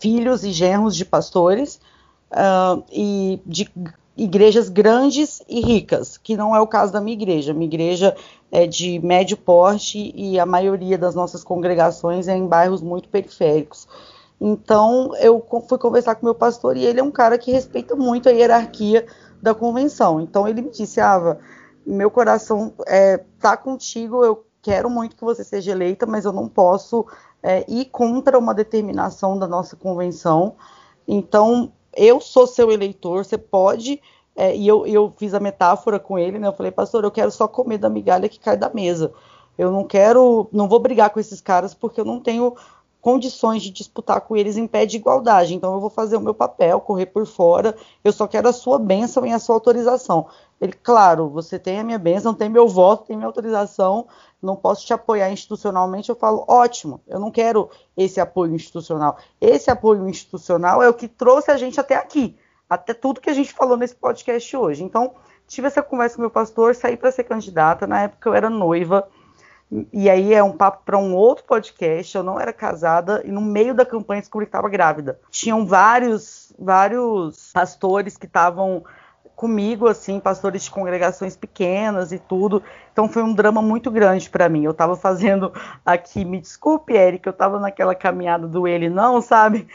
[0.00, 1.80] filhos e genros de pastores
[2.30, 3.70] uh, e de
[4.16, 7.52] igrejas grandes e ricas, que não é o caso da minha igreja.
[7.52, 8.16] Minha igreja
[8.50, 13.88] é de médio porte e a maioria das nossas congregações é em bairros muito periféricos.
[14.40, 18.28] Então eu fui conversar com meu pastor e ele é um cara que respeita muito
[18.28, 19.06] a hierarquia
[19.42, 20.20] da convenção.
[20.20, 21.38] Então ele me disse, Ava,
[21.84, 26.48] meu coração é, tá contigo, eu quero muito que você seja eleita, mas eu não
[26.48, 27.04] posso
[27.42, 30.54] é, ir contra uma determinação da nossa convenção.
[31.06, 34.00] Então, eu sou seu eleitor, você pode.
[34.36, 36.48] É, e eu, eu fiz a metáfora com ele, né?
[36.48, 39.12] Eu falei, pastor, eu quero só comer da migalha que cai da mesa.
[39.56, 42.56] Eu não quero, não vou brigar com esses caras porque eu não tenho
[43.00, 45.54] condições de disputar com eles em pé de igualdade.
[45.54, 47.76] Então eu vou fazer o meu papel, correr por fora.
[48.02, 50.26] Eu só quero a sua bênção e a sua autorização.
[50.60, 54.06] Ele, claro, você tem a minha bênção, tem meu voto, tem minha autorização,
[54.40, 56.08] não posso te apoiar institucionalmente.
[56.08, 59.18] Eu falo, ótimo, eu não quero esse apoio institucional.
[59.40, 62.36] Esse apoio institucional é o que trouxe a gente até aqui,
[62.68, 64.84] até tudo que a gente falou nesse podcast hoje.
[64.84, 65.14] Então,
[65.46, 67.86] tive essa conversa com meu pastor, saí para ser candidata.
[67.86, 69.08] Na época eu era noiva,
[69.92, 72.16] e aí é um papo para um outro podcast.
[72.16, 75.18] Eu não era casada e no meio da campanha descobri que estava grávida.
[75.30, 78.84] Tinham vários, vários pastores que estavam
[79.36, 82.62] comigo, assim, pastores de congregações pequenas e tudo.
[82.92, 84.64] Então foi um drama muito grande para mim.
[84.64, 85.52] Eu estava fazendo
[85.84, 89.66] aqui, me desculpe, Eric, eu estava naquela caminhada do ele não, sabe?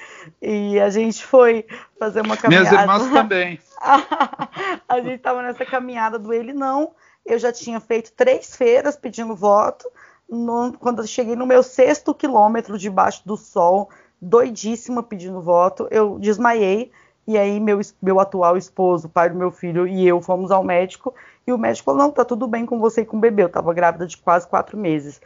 [0.42, 1.66] E a gente foi
[2.00, 2.70] fazer uma caminhada.
[2.70, 3.60] Minhas irmãs também.
[3.82, 6.92] a gente estava nessa caminhada do ele não.
[7.26, 9.90] Eu já tinha feito três feiras pedindo voto.
[10.30, 13.90] No, quando eu cheguei no meu sexto quilômetro debaixo do sol,
[14.22, 16.92] doidíssima pedindo voto, eu desmaiei
[17.30, 21.14] e aí meu, meu atual esposo, pai do meu filho e eu fomos ao médico
[21.46, 23.44] e o médico falou, não, tá tudo bem com você e com o bebê.
[23.44, 25.22] Eu tava grávida de quase quatro meses.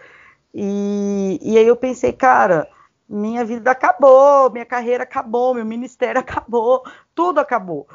[0.54, 2.68] E, e aí eu pensei, cara,
[3.08, 6.84] minha vida acabou, minha carreira acabou, meu ministério acabou,
[7.16, 7.88] tudo acabou.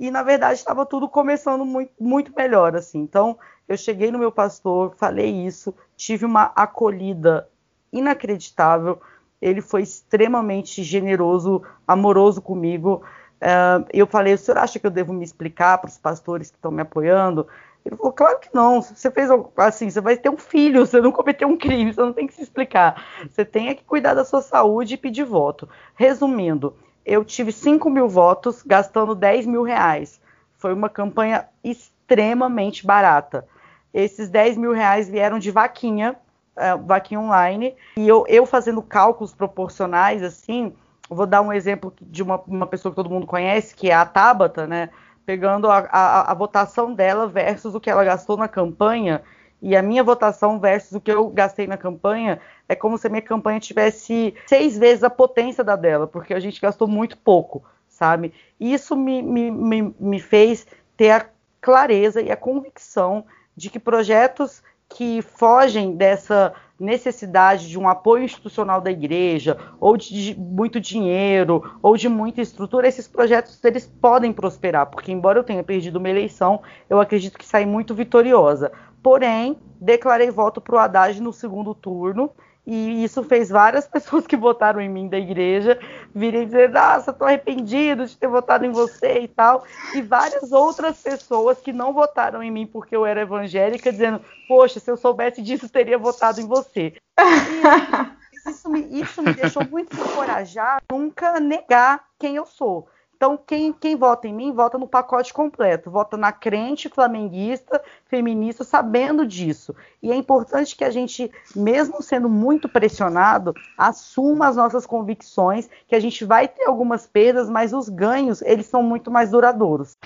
[0.00, 2.98] E na verdade estava tudo começando muito, muito melhor, assim.
[2.98, 7.48] Então eu cheguei no meu pastor, falei isso, tive uma acolhida
[7.92, 9.00] inacreditável.
[9.40, 13.04] Ele foi extremamente generoso, amoroso comigo.
[13.42, 16.56] Uh, eu falei, o senhor acha que eu devo me explicar para os pastores que
[16.56, 17.48] estão me apoiando?
[17.84, 18.80] Ele falou, claro que não.
[18.80, 22.12] Você fez assim, você vai ter um filho, você não cometeu um crime, você não
[22.12, 23.04] tem que se explicar.
[23.28, 25.68] Você tem é que cuidar da sua saúde e pedir voto.
[25.96, 30.20] Resumindo, eu tive 5 mil votos gastando 10 mil reais.
[30.56, 33.44] Foi uma campanha extremamente barata.
[33.92, 36.14] Esses 10 mil reais vieram de vaquinha,
[36.56, 40.72] uh, vaquinha online, e eu, eu fazendo cálculos proporcionais, assim,
[41.14, 44.04] vou dar um exemplo de uma, uma pessoa que todo mundo conhece, que é a
[44.04, 44.90] Tabata, né?
[45.24, 49.22] Pegando a, a, a, votação dela versus o que ela gastou na campanha,
[49.60, 53.10] e a minha votação versus o que eu gastei na campanha, é como se a
[53.10, 57.62] minha campanha tivesse seis vezes a potência da dela, porque a gente gastou muito pouco,
[57.88, 58.34] sabe?
[58.58, 61.26] Isso me, me, me, me fez ter a
[61.60, 63.24] clareza e a convicção
[63.56, 70.34] de que projetos que fogem dessa necessidade de um apoio institucional da igreja, ou de
[70.36, 75.62] muito dinheiro, ou de muita estrutura, esses projetos eles podem prosperar, porque embora eu tenha
[75.62, 78.72] perdido uma eleição, eu acredito que saí muito vitoriosa.
[79.02, 82.30] Porém, declarei voto para o Haddad no segundo turno
[82.66, 85.78] e isso fez várias pessoas que votaram em mim da igreja
[86.14, 89.64] virem dizer: Nossa, estou arrependido de ter votado em você e tal.
[89.94, 94.78] E várias outras pessoas que não votaram em mim porque eu era evangélica, dizendo: Poxa,
[94.78, 96.94] se eu soubesse disso, teria votado em você.
[98.44, 102.88] E isso me, isso me deixou muito encorajada nunca negar quem eu sou.
[103.22, 108.64] Então, quem, quem vota em mim, vota no pacote completo, vota na crente, flamenguista, feminista,
[108.64, 109.76] sabendo disso.
[110.02, 115.94] E é importante que a gente, mesmo sendo muito pressionado, assuma as nossas convicções, que
[115.94, 119.96] a gente vai ter algumas perdas, mas os ganhos, eles são muito mais duradouros.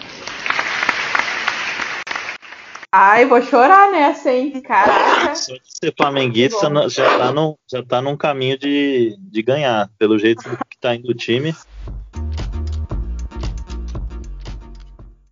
[2.93, 4.61] Ai, vou chorar nessa, hein?
[4.61, 5.35] Caraca.
[5.35, 10.19] Só de ser flamenguista já tá, no, já tá num caminho de, de ganhar, pelo
[10.19, 11.55] jeito que tá indo o time.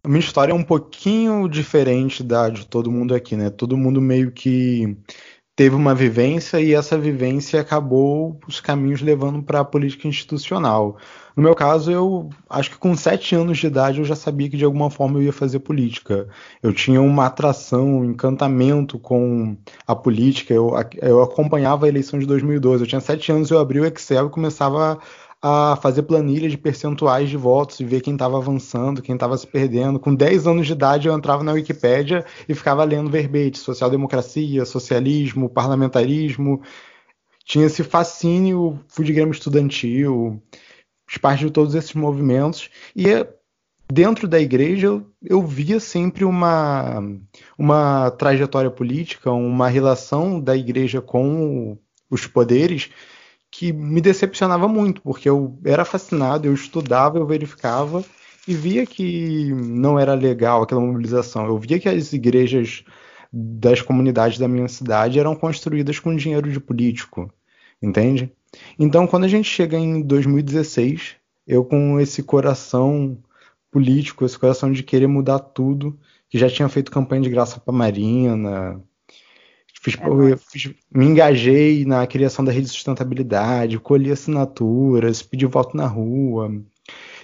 [0.04, 3.48] A minha história é um pouquinho diferente da de todo mundo aqui, né?
[3.48, 4.98] Todo mundo meio que
[5.56, 10.98] teve uma vivência e essa vivência acabou os caminhos levando para a política institucional.
[11.34, 14.58] No meu caso, eu acho que com sete anos de idade eu já sabia que
[14.58, 16.28] de alguma forma eu ia fazer política.
[16.62, 20.52] Eu tinha uma atração, um encantamento com a política.
[20.52, 22.84] Eu, eu acompanhava a eleição de 2012.
[22.84, 24.98] Eu tinha sete anos, eu abri o Excel e começava
[25.46, 29.46] a fazer planilha de percentuais de votos e ver quem estava avançando, quem estava se
[29.46, 30.00] perdendo.
[30.00, 35.50] Com 10 anos de idade, eu entrava na Wikipédia e ficava lendo verbete, social-democracia, socialismo,
[35.50, 36.62] parlamentarismo.
[37.44, 40.42] Tinha esse fascínio, fui de estudantil,
[41.06, 42.70] fiz parte de todos esses movimentos.
[42.96, 43.04] E
[43.92, 47.02] dentro da igreja, eu, eu via sempre uma,
[47.58, 51.76] uma trajetória política, uma relação da igreja com
[52.10, 52.88] os poderes
[53.56, 58.04] que me decepcionava muito, porque eu era fascinado, eu estudava, eu verificava
[58.48, 61.46] e via que não era legal aquela mobilização.
[61.46, 62.82] Eu via que as igrejas
[63.32, 67.32] das comunidades da minha cidade eram construídas com dinheiro de político,
[67.80, 68.32] entende?
[68.76, 71.14] Então, quando a gente chega em 2016,
[71.46, 73.16] eu com esse coração
[73.70, 75.96] político, esse coração de querer mudar tudo,
[76.28, 78.82] que já tinha feito campanha de graça para Marina,
[79.84, 85.76] Fiz, é fiz, me engajei na criação da rede de sustentabilidade, colhi assinaturas, pedi voto
[85.76, 86.50] na rua.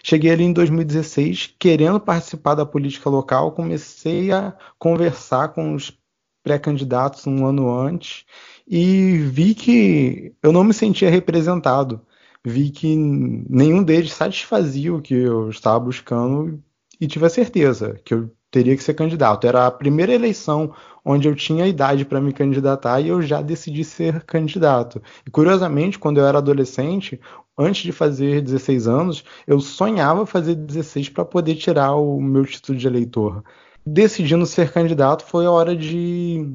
[0.05, 5.99] Cheguei ali em 2016 querendo participar da política local, comecei a conversar com os
[6.42, 8.27] pré-candidatos um ano antes
[8.68, 12.03] e vi que eu não me sentia representado.
[12.44, 16.62] Vi que nenhum deles satisfazia o que eu estava buscando
[17.01, 19.46] e tive a certeza que eu teria que ser candidato.
[19.46, 23.84] Era a primeira eleição onde eu tinha idade para me candidatar e eu já decidi
[23.84, 25.02] ser candidato.
[25.26, 27.20] E curiosamente, quando eu era adolescente,
[27.56, 32.76] antes de fazer 16 anos, eu sonhava fazer 16 para poder tirar o meu título
[32.76, 33.42] de eleitor.
[33.84, 36.54] Decidindo ser candidato, foi a hora de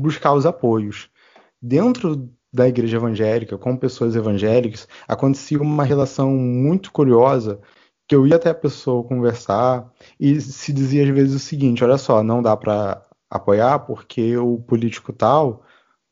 [0.00, 1.10] buscar os apoios.
[1.60, 7.60] Dentro da igreja evangélica, com pessoas evangélicas, acontecia uma relação muito curiosa
[8.12, 11.96] que eu ia até a pessoa conversar e se dizia às vezes o seguinte: olha
[11.96, 15.62] só, não dá para apoiar porque o político tal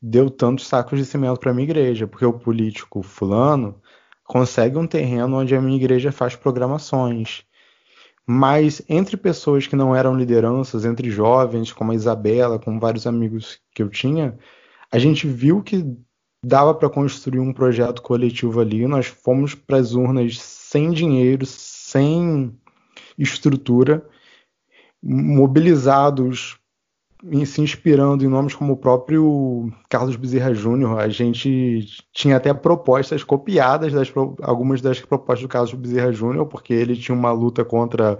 [0.01, 3.79] deu tantos sacos de cimento para minha igreja, porque o político fulano
[4.25, 7.43] consegue um terreno onde a minha igreja faz programações.
[8.25, 13.59] Mas entre pessoas que não eram lideranças, entre jovens, como a Isabela, com vários amigos
[13.75, 14.39] que eu tinha,
[14.91, 15.85] a gente viu que
[16.43, 18.87] dava para construir um projeto coletivo ali.
[18.87, 21.45] Nós fomos para as urnas sem dinheiro,
[21.91, 22.57] sem
[23.17, 24.05] estrutura,
[25.03, 26.57] mobilizados,
[27.45, 30.99] se inspirando em nomes como o próprio Carlos Bezerra Júnior.
[30.99, 36.73] A gente tinha até propostas copiadas das algumas das propostas do Carlos Bezerra Júnior, porque
[36.73, 38.17] ele tinha uma luta contra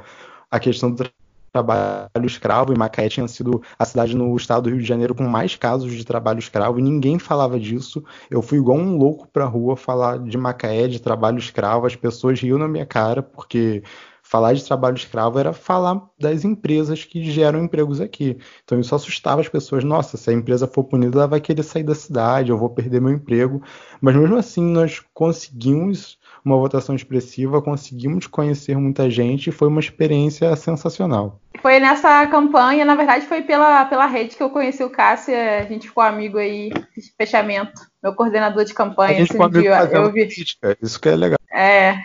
[0.50, 1.04] a questão do
[1.52, 5.24] trabalho escravo, e Macaé tinha sido a cidade no estado do Rio de Janeiro com
[5.24, 8.04] mais casos de trabalho escravo, e ninguém falava disso.
[8.30, 11.96] Eu fui igual um louco para a rua falar de Macaé, de trabalho escravo, as
[11.96, 13.84] pessoas riam na minha cara, porque
[14.32, 18.38] falar de trabalho escravo era falar das empresas que geram empregos aqui.
[18.64, 19.84] Então isso assustava as pessoas.
[19.84, 23.02] Nossa, se a empresa for punida, ela vai querer sair da cidade, eu vou perder
[23.02, 23.62] meu emprego.
[24.00, 29.82] Mas mesmo assim, nós conseguimos uma votação expressiva, conseguimos conhecer muita gente e foi uma
[29.82, 31.42] experiência sensacional.
[31.62, 35.64] Foi nessa campanha, na verdade foi pela, pela rede que eu conheci o Cássio, a
[35.64, 36.72] gente ficou amigo aí,
[37.18, 39.18] fechamento, meu coordenador de campanha.
[39.18, 40.26] A gente ficou amigo dia, eu vi.
[40.26, 41.38] Política, isso que é legal.
[41.54, 42.00] É,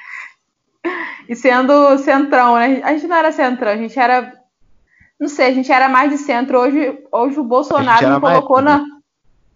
[1.28, 2.80] e sendo centrão, né?
[2.84, 4.32] A gente não era centrão, a gente era
[5.18, 6.58] Não sei, a gente era mais de centro.
[6.58, 8.84] Hoje, hoje o Bolsonaro me colocou na.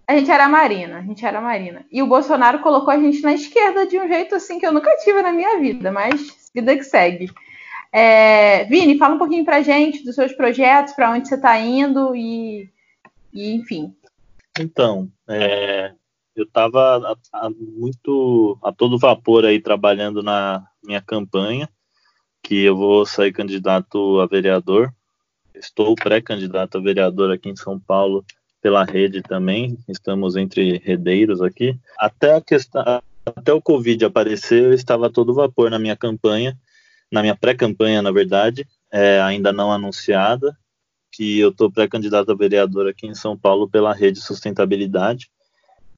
[0.07, 1.85] A gente era Marina, a gente era Marina.
[1.91, 4.91] E o Bolsonaro colocou a gente na esquerda de um jeito assim que eu nunca
[5.05, 7.31] tive na minha vida, mas vida que segue.
[7.93, 12.15] É, Vini, fala um pouquinho pra gente dos seus projetos, para onde você está indo
[12.15, 12.71] e,
[13.33, 13.95] e, enfim.
[14.59, 15.93] Então, é,
[16.37, 17.17] eu estava
[17.59, 21.69] muito a todo vapor aí trabalhando na minha campanha,
[22.43, 24.93] que eu vou sair candidato a vereador.
[25.55, 28.25] Estou pré-candidato a vereador aqui em São Paulo
[28.63, 29.77] pela rede também.
[29.89, 31.77] Estamos entre redeiros aqui.
[31.99, 36.57] Até a questão, até o Covid aparecer, eu estava a todo vapor na minha campanha,
[37.11, 40.57] na minha pré-campanha, na verdade, é, ainda não anunciada,
[41.13, 45.31] que eu estou pré-candidato a vereador aqui em São Paulo pela rede Sustentabilidade.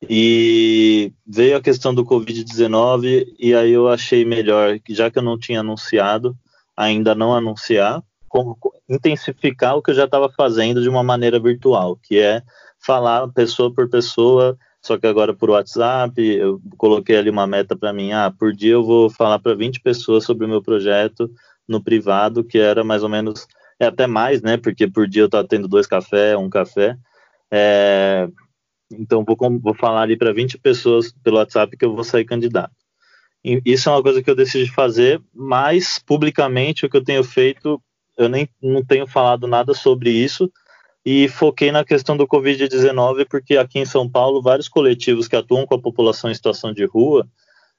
[0.08, 5.38] E veio a questão do Covid-19 e aí eu achei melhor, já que eu não
[5.38, 6.36] tinha anunciado,
[6.76, 8.02] ainda não anunciar,
[8.88, 12.42] intensificar o que eu já estava fazendo de uma maneira virtual, que é
[12.80, 17.92] falar pessoa por pessoa, só que agora por WhatsApp, eu coloquei ali uma meta para
[17.92, 21.30] mim, ah, por dia eu vou falar para 20 pessoas sobre o meu projeto
[21.68, 23.46] no privado, que era mais ou menos,
[23.78, 26.96] é até mais, né, porque por dia eu estava tendo dois cafés, um café,
[27.50, 28.28] é,
[28.98, 32.74] então, vou, vou falar ali para 20 pessoas pelo WhatsApp que eu vou sair candidato.
[33.64, 37.82] Isso é uma coisa que eu decidi fazer, mas publicamente o que eu tenho feito,
[38.16, 40.50] eu nem não tenho falado nada sobre isso
[41.04, 45.66] e foquei na questão do Covid-19, porque aqui em São Paulo, vários coletivos que atuam
[45.66, 47.26] com a população em situação de rua,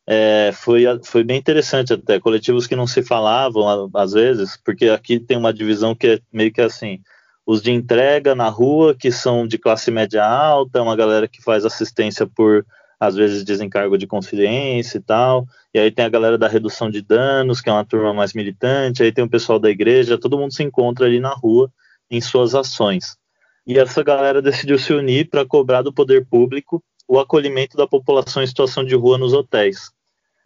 [0.05, 5.19] é, foi, foi bem interessante até, coletivos que não se falavam às vezes, porque aqui
[5.19, 6.99] tem uma divisão que é meio que assim,
[7.45, 11.63] os de entrega na rua, que são de classe média alta, uma galera que faz
[11.63, 12.65] assistência por,
[12.99, 15.45] às vezes, desencargo de consciência e tal.
[15.73, 19.03] E aí tem a galera da redução de danos, que é uma turma mais militante.
[19.03, 21.69] Aí tem o pessoal da igreja, todo mundo se encontra ali na rua
[22.15, 23.17] em suas ações.
[23.65, 28.43] E essa galera decidiu se unir para cobrar do poder público o acolhimento da população
[28.43, 29.91] em situação de rua nos hotéis,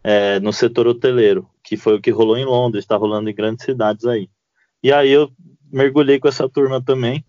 [0.02, 3.64] é, no setor hoteleiro, que foi o que rolou em Londres, está rolando em grandes
[3.64, 4.30] cidades aí.
[4.82, 5.30] E aí eu
[5.70, 7.24] mergulhei com essa turma também.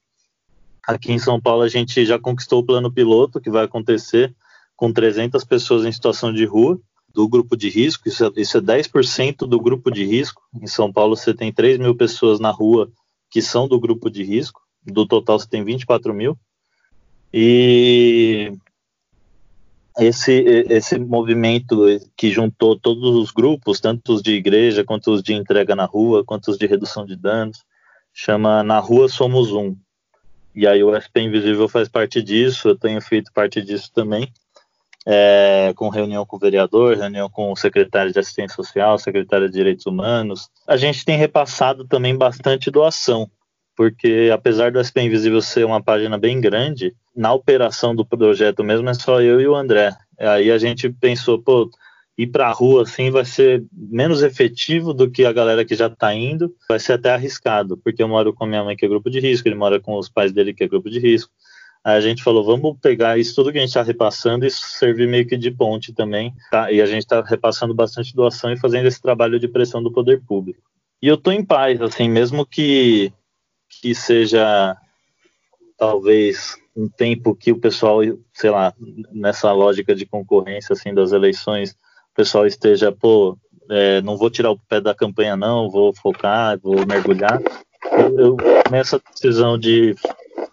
[0.88, 4.34] Aqui em São Paulo a gente já conquistou o plano piloto, que vai acontecer
[4.76, 6.80] com 300 pessoas em situação de rua,
[7.14, 10.42] do grupo de risco, isso é, isso é 10% do grupo de risco.
[10.62, 12.90] Em São Paulo você tem 3 mil pessoas na rua
[13.30, 16.38] que são do grupo de risco, do total você tem 24 mil.
[17.34, 18.52] E
[20.00, 20.32] esse,
[20.70, 25.76] esse movimento que juntou todos os grupos, tanto os de igreja, quanto os de entrega
[25.76, 27.64] na rua, quanto os de redução de danos,
[28.14, 29.76] chama Na Rua Somos Um.
[30.56, 34.32] E aí o SP Invisível faz parte disso, eu tenho feito parte disso também,
[35.06, 39.54] é, com reunião com o vereador, reunião com o secretário de Assistência Social, secretário de
[39.54, 40.50] Direitos Humanos.
[40.68, 43.30] A gente tem repassado também bastante doação,
[43.76, 48.90] porque apesar do SP Invisível ser uma página bem grande, na operação do projeto mesmo
[48.90, 49.96] é só eu e o André.
[50.20, 51.70] Aí a gente pensou, pô,
[52.18, 55.88] ir para a rua assim vai ser menos efetivo do que a galera que já
[55.88, 59.10] está indo, vai ser até arriscado, porque eu moro com minha mãe que é grupo
[59.10, 61.32] de risco, ele mora com os pais dele que é grupo de risco.
[61.84, 65.26] A gente falou, vamos pegar isso tudo que a gente está repassando e servir meio
[65.26, 66.72] que de ponte também, tá?
[66.72, 70.22] E a gente está repassando bastante doação e fazendo esse trabalho de pressão do poder
[70.26, 70.62] público.
[71.02, 73.12] E eu estou em paz, assim, mesmo que
[73.82, 74.76] que seja
[75.78, 78.00] talvez um tempo que o pessoal,
[78.34, 78.74] sei lá,
[79.12, 81.76] nessa lógica de concorrência assim das eleições,
[82.20, 83.38] pessoal esteja, pô,
[83.70, 87.42] é, não vou tirar o pé da campanha, não, vou focar, vou mergulhar.
[87.94, 88.38] Eu, eu
[88.70, 89.96] nessa decisão de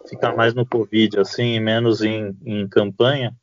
[0.09, 3.35] ficar mais no Covid, assim, menos em, em campanha,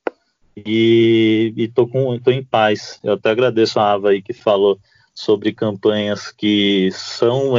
[0.55, 2.99] e, e tô, com, tô em paz.
[3.03, 4.79] Eu até agradeço a Ava aí que falou
[5.15, 7.53] sobre campanhas que são,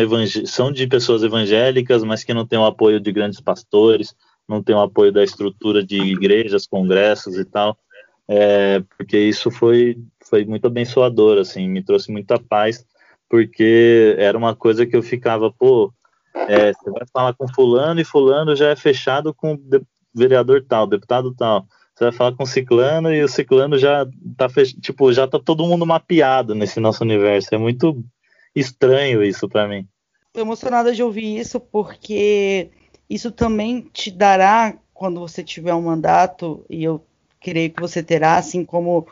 [0.46, 4.14] são de pessoas evangélicas, mas que não têm o apoio de grandes pastores,
[4.48, 7.78] não têm o apoio da estrutura de igrejas, congressos e tal
[8.28, 9.98] é, porque isso foi,
[10.28, 12.84] foi muito abençoador, assim, me trouxe muita paz,
[13.28, 15.92] porque era uma coisa que eu ficava, pô,
[16.34, 19.58] é, você vai falar com fulano e fulano já é fechado com
[20.14, 21.66] vereador tal, deputado tal.
[21.94, 24.04] Você vai falar com ciclano e o ciclano já
[24.36, 24.48] tá
[24.80, 27.54] tipo, já tá todo mundo mapeado nesse nosso universo.
[27.54, 28.04] É muito
[28.54, 29.86] estranho isso para mim.
[30.32, 32.70] Tô emocionada de ouvir isso porque
[33.08, 37.04] isso também te dará quando você tiver um mandato e eu
[37.40, 39.06] creio que você terá, assim como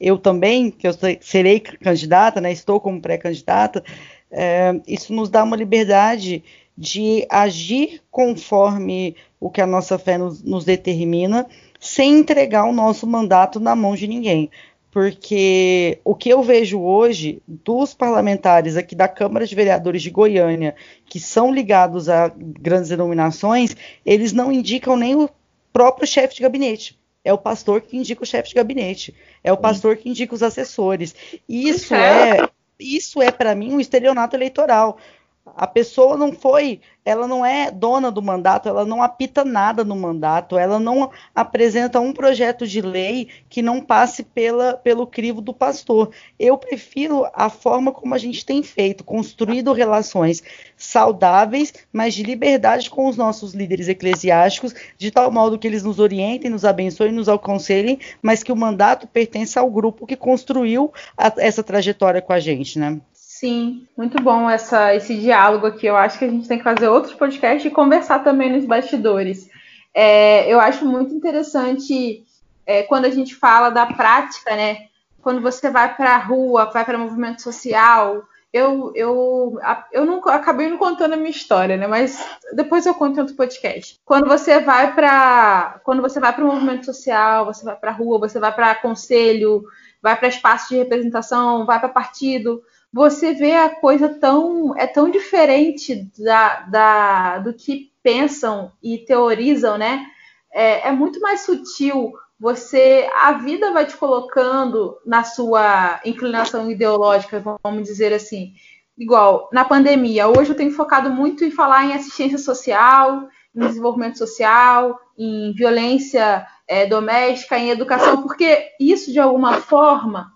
[0.00, 3.84] eu também, que eu serei candidata, né, estou como pré-candidata,
[4.30, 6.42] é, isso nos dá uma liberdade
[6.76, 11.46] de agir conforme o que a nossa fé nos, nos determina,
[11.78, 14.50] sem entregar o nosso mandato na mão de ninguém.
[14.90, 20.76] porque o que eu vejo hoje dos parlamentares aqui da Câmara de Vereadores de Goiânia,
[21.06, 25.28] que são ligados a grandes denominações, eles não indicam nem o
[25.72, 26.96] próprio chefe de gabinete.
[27.24, 29.12] É o pastor que indica o chefe de gabinete.
[29.42, 31.12] É o pastor que indica os assessores.
[31.48, 32.48] Isso é,
[32.78, 34.98] isso é para mim um estelionato eleitoral.
[35.46, 39.94] A pessoa não foi, ela não é dona do mandato, ela não apita nada no
[39.94, 45.52] mandato, ela não apresenta um projeto de lei que não passe pela, pelo crivo do
[45.52, 46.10] pastor.
[46.38, 50.42] Eu prefiro a forma como a gente tem feito, construído relações
[50.78, 55.98] saudáveis, mas de liberdade com os nossos líderes eclesiásticos, de tal modo que eles nos
[55.98, 61.30] orientem, nos abençoem, nos aconselhem, mas que o mandato pertence ao grupo que construiu a,
[61.36, 62.98] essa trajetória com a gente, né?
[63.36, 65.88] Sim, muito bom essa, esse diálogo aqui.
[65.88, 69.50] Eu acho que a gente tem que fazer outros podcasts e conversar também nos bastidores.
[69.92, 72.24] É, eu acho muito interessante
[72.64, 74.86] é, quando a gente fala da prática, né?
[75.20, 78.22] Quando você vai para a rua, vai para movimento social.
[78.52, 79.58] Eu, eu,
[79.90, 81.88] eu não acabei não contando a minha história, né?
[81.88, 83.98] Mas depois eu conto em outro podcast.
[84.04, 87.94] Quando você vai para quando você vai para o movimento social, você vai para a
[87.94, 89.64] rua, você vai para conselho,
[90.00, 92.62] vai para espaço de representação, vai para partido
[92.94, 99.76] você vê a coisa tão é tão diferente da, da do que pensam e teorizam,
[99.76, 100.06] né?
[100.52, 102.12] É, é, muito mais sutil.
[102.38, 108.52] Você a vida vai te colocando na sua inclinação ideológica, vamos dizer assim.
[108.96, 114.18] Igual na pandemia, hoje eu tenho focado muito em falar em assistência social, em desenvolvimento
[114.18, 120.32] social, em violência é, doméstica, em educação, porque isso de alguma forma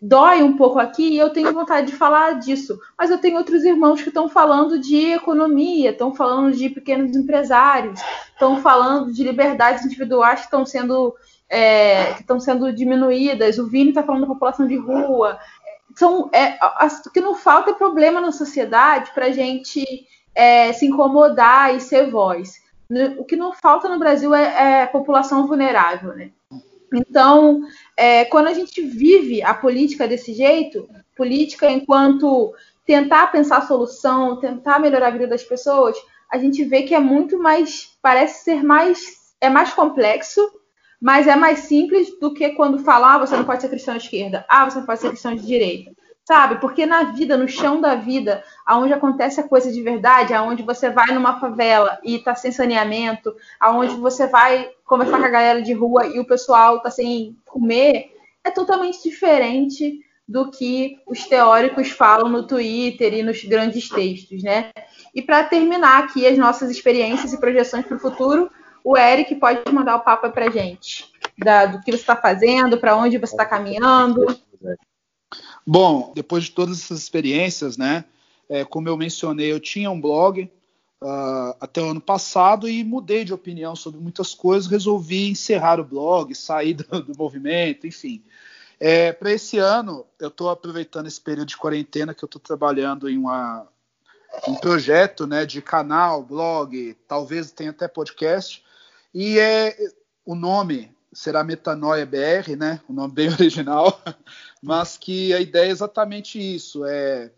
[0.00, 2.78] dói um pouco aqui e eu tenho vontade de falar disso.
[2.96, 8.00] Mas eu tenho outros irmãos que estão falando de economia, estão falando de pequenos empresários,
[8.32, 11.14] estão falando de liberdades individuais que estão sendo,
[11.48, 13.58] é, que estão sendo diminuídas.
[13.58, 15.38] O Vini está falando da população de rua.
[15.94, 16.58] São, é,
[17.06, 19.84] o que não falta é problema na sociedade para a gente
[20.34, 22.54] é, se incomodar e ser voz.
[23.18, 26.30] O que não falta no Brasil é, é população vulnerável, né?
[26.92, 27.62] Então,
[28.00, 32.54] é, quando a gente vive a política desse jeito, política enquanto
[32.86, 35.98] tentar pensar solução, tentar melhorar a vida das pessoas,
[36.32, 40.40] a gente vê que é muito mais, parece ser mais, é mais complexo,
[40.98, 44.04] mas é mais simples do que quando falar ah, você não pode ser cristão de
[44.04, 45.92] esquerda, ah, você não pode ser cristão de direita
[46.30, 46.60] sabe?
[46.60, 50.88] Porque na vida, no chão da vida, aonde acontece a coisa de verdade, aonde você
[50.88, 55.72] vai numa favela e tá sem saneamento, aonde você vai conversar com a galera de
[55.72, 58.12] rua e o pessoal tá sem comer,
[58.44, 64.70] é totalmente diferente do que os teóricos falam no Twitter e nos grandes textos, né?
[65.12, 68.48] E para terminar aqui as nossas experiências e projeções para o futuro,
[68.84, 72.94] o Eric pode mandar o papo para gente, da, do que você está fazendo, para
[72.94, 74.24] onde você está caminhando.
[75.66, 78.04] Bom, depois de todas essas experiências, né?
[78.48, 80.50] É, como eu mencionei, eu tinha um blog
[81.02, 84.70] uh, até o ano passado e mudei de opinião sobre muitas coisas.
[84.70, 88.22] Resolvi encerrar o blog, sair do, do movimento, enfim.
[88.78, 93.08] É, Para esse ano, eu estou aproveitando esse período de quarentena que eu estou trabalhando
[93.08, 93.66] em uma,
[94.48, 98.64] um projeto né, de canal, blog, talvez tenha até podcast.
[99.14, 99.76] E é
[100.24, 102.80] o nome será Metanoia BR, né?
[102.88, 104.00] O nome bem original
[104.62, 107.30] mas que a ideia é exatamente isso: é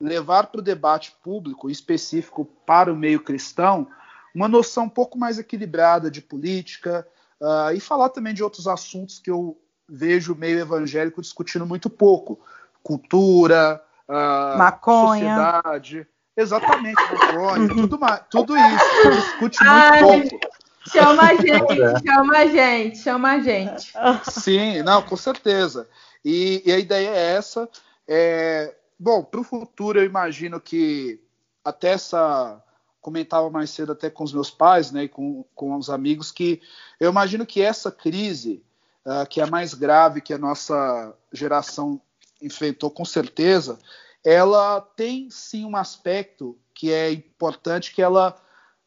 [0.00, 3.86] levar para o debate público, específico para o meio cristão,
[4.34, 7.06] uma noção um pouco mais equilibrada de política
[7.40, 11.90] uh, e falar também de outros assuntos que eu vejo o meio evangélico discutindo muito
[11.90, 12.40] pouco:
[12.82, 15.34] cultura, uh, maconha.
[15.34, 16.06] sociedade.
[16.36, 17.98] Exatamente, maconha, tudo,
[18.30, 19.10] tudo isso.
[19.10, 20.00] discute muito Ai.
[20.00, 20.60] pouco.
[20.88, 21.76] Chama a gente,
[22.06, 23.92] chama a gente, chama a gente.
[24.30, 25.86] Sim, não, com certeza.
[26.24, 27.68] E, e a ideia é essa.
[28.06, 31.20] É, bom, para o futuro eu imagino que
[31.64, 32.62] até essa
[33.00, 36.60] comentava mais cedo até com os meus pais, né, e com, com os amigos que
[36.98, 38.62] eu imagino que essa crise,
[39.06, 42.00] uh, que é a mais grave que a nossa geração
[42.42, 43.78] enfrentou, com certeza,
[44.24, 48.38] ela tem sim um aspecto que é importante, que ela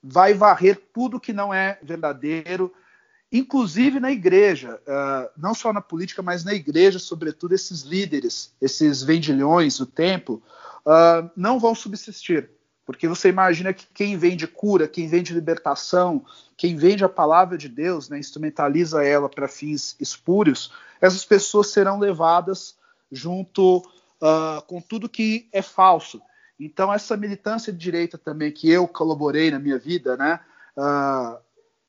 [0.01, 2.73] vai varrer tudo que não é verdadeiro,
[3.33, 9.01] inclusive na igreja, uh, não só na política, mas na igreja, sobretudo, esses líderes, esses
[9.01, 10.41] vendilhões do templo,
[10.85, 12.51] uh, não vão subsistir.
[12.85, 16.23] Porque você imagina que quem vende cura, quem vende libertação,
[16.55, 20.71] quem vende a palavra de Deus, né, instrumentaliza ela para fins espúrios,
[21.01, 22.75] essas pessoas serão levadas
[23.11, 26.21] junto uh, com tudo que é falso.
[26.59, 30.39] Então, essa militância de direita também que eu colaborei na minha vida, né,
[30.77, 31.37] uh,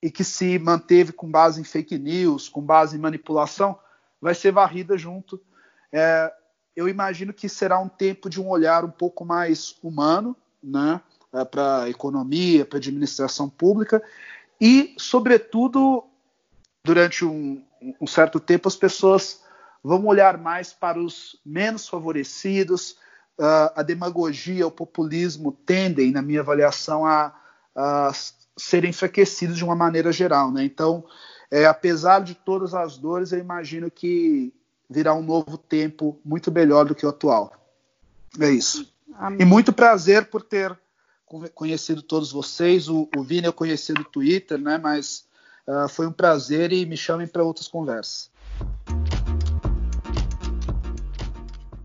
[0.05, 3.79] e que se manteve com base em fake news, com base em manipulação,
[4.21, 5.41] vai ser varrida junto.
[5.91, 6.31] É,
[6.77, 11.01] eu imagino que será um tempo de um olhar um pouco mais humano, né,
[11.33, 14.03] é, para a economia, para a administração pública
[14.61, 16.05] e, sobretudo,
[16.85, 17.65] durante um,
[17.99, 19.41] um certo tempo, as pessoas
[19.83, 22.99] vão olhar mais para os menos favorecidos.
[23.39, 27.35] Uh, a demagogia, o populismo tendem, na minha avaliação, a,
[27.75, 28.13] a
[28.57, 30.51] serem enfraquecidos de uma maneira geral.
[30.51, 30.65] Né?
[30.65, 31.05] Então,
[31.51, 34.53] é, apesar de todas as dores, eu imagino que
[34.89, 37.53] virá um novo tempo muito melhor do que o atual.
[38.41, 38.93] É isso.
[39.15, 39.43] Amém.
[39.43, 40.77] E muito prazer por ter
[41.55, 42.89] conhecido todos vocês.
[42.89, 44.79] O, o Vini eu conheci do Twitter, né?
[44.79, 45.27] Mas
[45.67, 48.31] uh, foi um prazer e me chamem para outras conversas.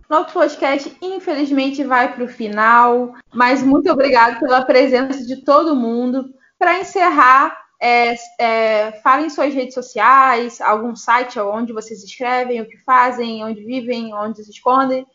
[0.09, 6.33] Nosso podcast, infelizmente, vai para o final, mas muito obrigado pela presença de todo mundo.
[6.59, 12.77] Para encerrar, é, é, falem suas redes sociais, algum site onde vocês escrevem, o que
[12.79, 15.07] fazem, onde vivem, onde se escondem.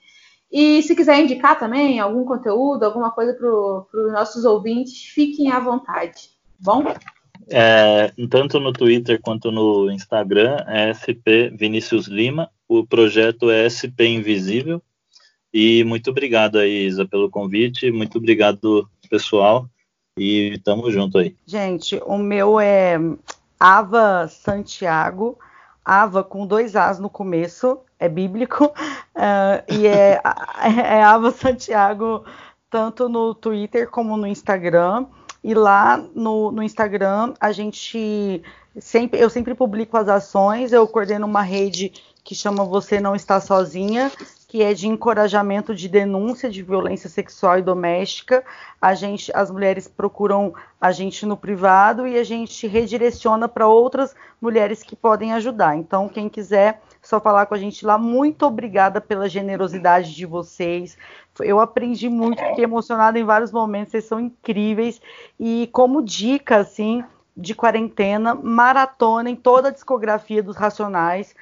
[0.51, 5.61] E se quiser indicar também algum conteúdo, alguma coisa para os nossos ouvintes, fiquem à
[5.61, 6.31] vontade.
[6.59, 6.85] Bom?
[7.51, 12.51] É, tanto no Twitter quanto no Instagram é SP Vinícius Lima.
[12.67, 14.81] O projeto é SP Invisível.
[15.53, 17.91] E muito obrigado aí, Isa, pelo convite.
[17.91, 19.69] Muito obrigado, pessoal.
[20.17, 21.37] E tamo junto aí.
[21.45, 22.97] Gente, o meu é
[23.59, 25.39] Ava Santiago.
[25.85, 30.21] Ava com dois As no começo é bíblico, uh, e é,
[30.65, 32.25] é Ava Santiago
[32.71, 35.07] tanto no Twitter como no Instagram.
[35.43, 38.43] E lá no, no, Instagram a gente
[38.79, 41.93] sempre, eu sempre publico as ações, eu coordeno uma rede
[42.25, 44.11] que chama Você Não Está Sozinha,
[44.55, 48.45] que é de encorajamento de denúncia de violência sexual e doméstica.
[48.81, 54.15] A gente, as mulheres procuram a gente no privado e a gente redireciona para outras
[54.41, 55.77] mulheres que podem ajudar.
[55.77, 57.99] Então, quem quiser só falar com a gente lá.
[57.99, 60.97] Muito obrigada pela generosidade de vocês.
[61.41, 65.01] Eu aprendi muito, fiquei emocionada em vários momentos, vocês são incríveis.
[65.37, 67.03] E como dica, assim,
[67.37, 71.35] de quarentena, maratona em toda a discografia dos Racionais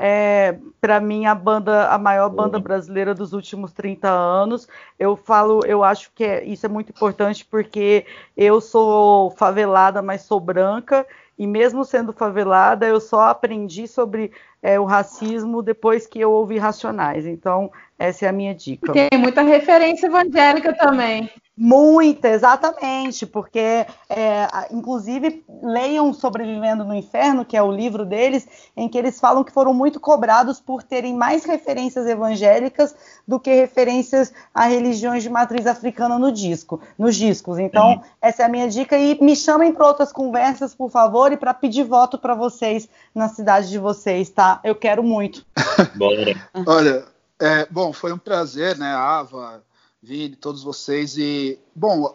[0.00, 4.68] é, para mim, a banda, a maior banda brasileira dos últimos 30 anos.
[4.96, 10.22] Eu falo, eu acho que é, isso é muito importante porque eu sou favelada, mas
[10.22, 11.04] sou branca,
[11.36, 14.30] e mesmo sendo favelada, eu só aprendi sobre
[14.62, 17.26] é, o racismo depois que eu ouvi Racionais.
[17.26, 18.92] Então, essa é a minha dica.
[18.92, 21.28] Tem muita referência evangélica também.
[21.60, 28.46] Muita, exatamente, porque, é, inclusive, leiam Sobrevivendo no Inferno, que é o livro deles,
[28.76, 32.94] em que eles falam que foram muito cobrados por terem mais referências evangélicas
[33.26, 37.58] do que referências a religiões de matriz africana no disco, nos discos.
[37.58, 38.00] Então, uhum.
[38.22, 38.96] essa é a minha dica.
[38.96, 43.28] E me chamem para outras conversas, por favor, e para pedir voto para vocês na
[43.28, 44.60] cidade de vocês, tá?
[44.62, 45.44] Eu quero muito.
[45.98, 46.36] Bora.
[46.64, 47.04] Olha,
[47.40, 49.66] é, bom, foi um prazer, né, Ava
[50.02, 51.16] Vini, todos vocês.
[51.16, 52.14] E, bom,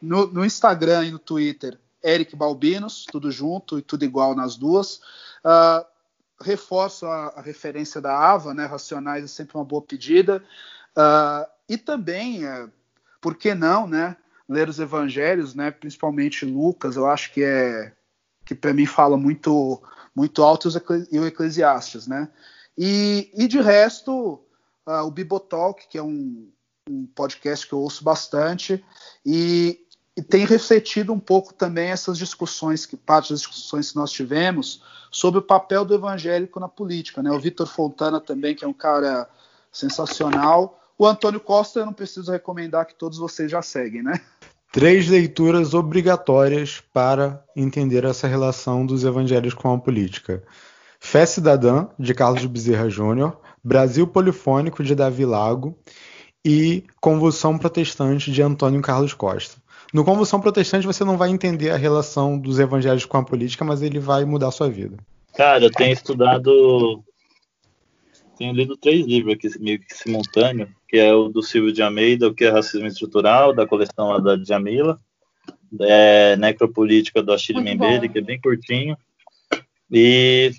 [0.00, 5.00] no, no, Instagram e no Twitter, Eric Balbinos, tudo junto e tudo igual nas duas.
[5.44, 5.84] Uh,
[6.40, 8.66] reforço a, a, referência da Ava, né?
[8.66, 10.44] Racionais é sempre uma boa pedida.
[10.96, 12.70] Uh, e também, uh,
[13.20, 14.16] por que não, né?
[14.48, 15.70] Ler os evangelhos, né?
[15.70, 17.92] Principalmente Lucas, eu acho que é
[18.44, 19.82] que para mim fala muito
[20.14, 20.68] muito alto
[21.10, 22.30] e o Eclesiastes, né?
[22.76, 24.40] E, e de resto,
[24.86, 26.52] uh, o Bibotalk, que é um,
[26.88, 28.84] um podcast que eu ouço bastante
[29.24, 29.80] e,
[30.14, 34.82] e tem refletido um pouco também essas discussões, que parte das discussões que nós tivemos
[35.10, 37.22] sobre o papel do evangélico na política.
[37.22, 37.30] Né?
[37.30, 39.28] O Vitor Fontana também, que é um cara
[39.72, 40.78] sensacional.
[40.98, 44.20] O Antônio Costa, eu não preciso recomendar que todos vocês já seguem, né?
[44.70, 50.42] Três leituras obrigatórias para entender essa relação dos evangelhos com a política.
[51.00, 55.78] Fé Cidadã, de Carlos Bezerra Júnior, Brasil Polifônico, de Davi Lago,
[56.44, 59.56] e Convulsão Protestante de Antônio Carlos Costa.
[59.92, 63.80] No Convulsão Protestante você não vai entender a relação dos evangelhos com a política, mas
[63.80, 64.96] ele vai mudar a sua vida.
[65.34, 67.02] Cara, eu tenho estudado.
[68.36, 72.28] Tenho lido três livros aqui, meio que simultâneo, que é o do Silvio de Almeida,
[72.28, 75.00] o que é racismo estrutural, da coleção da Djamila,
[75.80, 78.96] é, Necropolítica do Achille Mbembe, que é bem curtinho,
[79.90, 80.50] e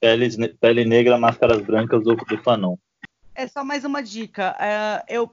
[0.00, 2.76] Pele, Pele Negra, Máscaras Brancas do, do Fanon
[3.36, 4.56] é só mais uma dica.
[4.58, 5.30] Uh, eu,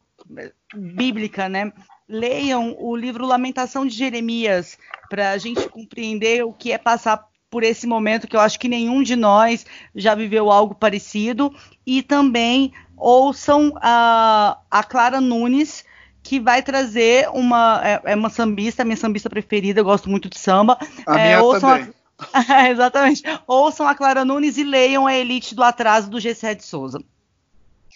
[0.75, 1.71] bíblica, né?
[2.07, 4.77] Leiam o livro Lamentação de Jeremias
[5.09, 8.67] para a gente compreender o que é passar por esse momento que eu acho que
[8.67, 11.53] nenhum de nós já viveu algo parecido.
[11.85, 15.85] E também ouçam a, a Clara Nunes,
[16.21, 17.81] que vai trazer uma.
[17.83, 20.77] É, é, uma sambista, minha sambista preferida, eu gosto muito de samba.
[21.07, 21.93] A é, minha ouçam também.
[22.33, 23.23] A, exatamente.
[23.47, 26.99] Ouçam a Clara Nunes e leiam a Elite do Atraso do G7 Souza.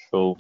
[0.10, 0.38] Show.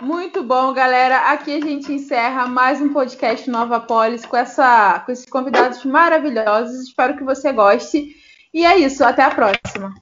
[0.00, 1.30] Muito bom, galera.
[1.30, 6.88] Aqui a gente encerra mais um podcast Nova Polis com, essa, com esses convidados maravilhosos.
[6.88, 8.08] Espero que você goste.
[8.52, 9.94] E é isso, até a próxima.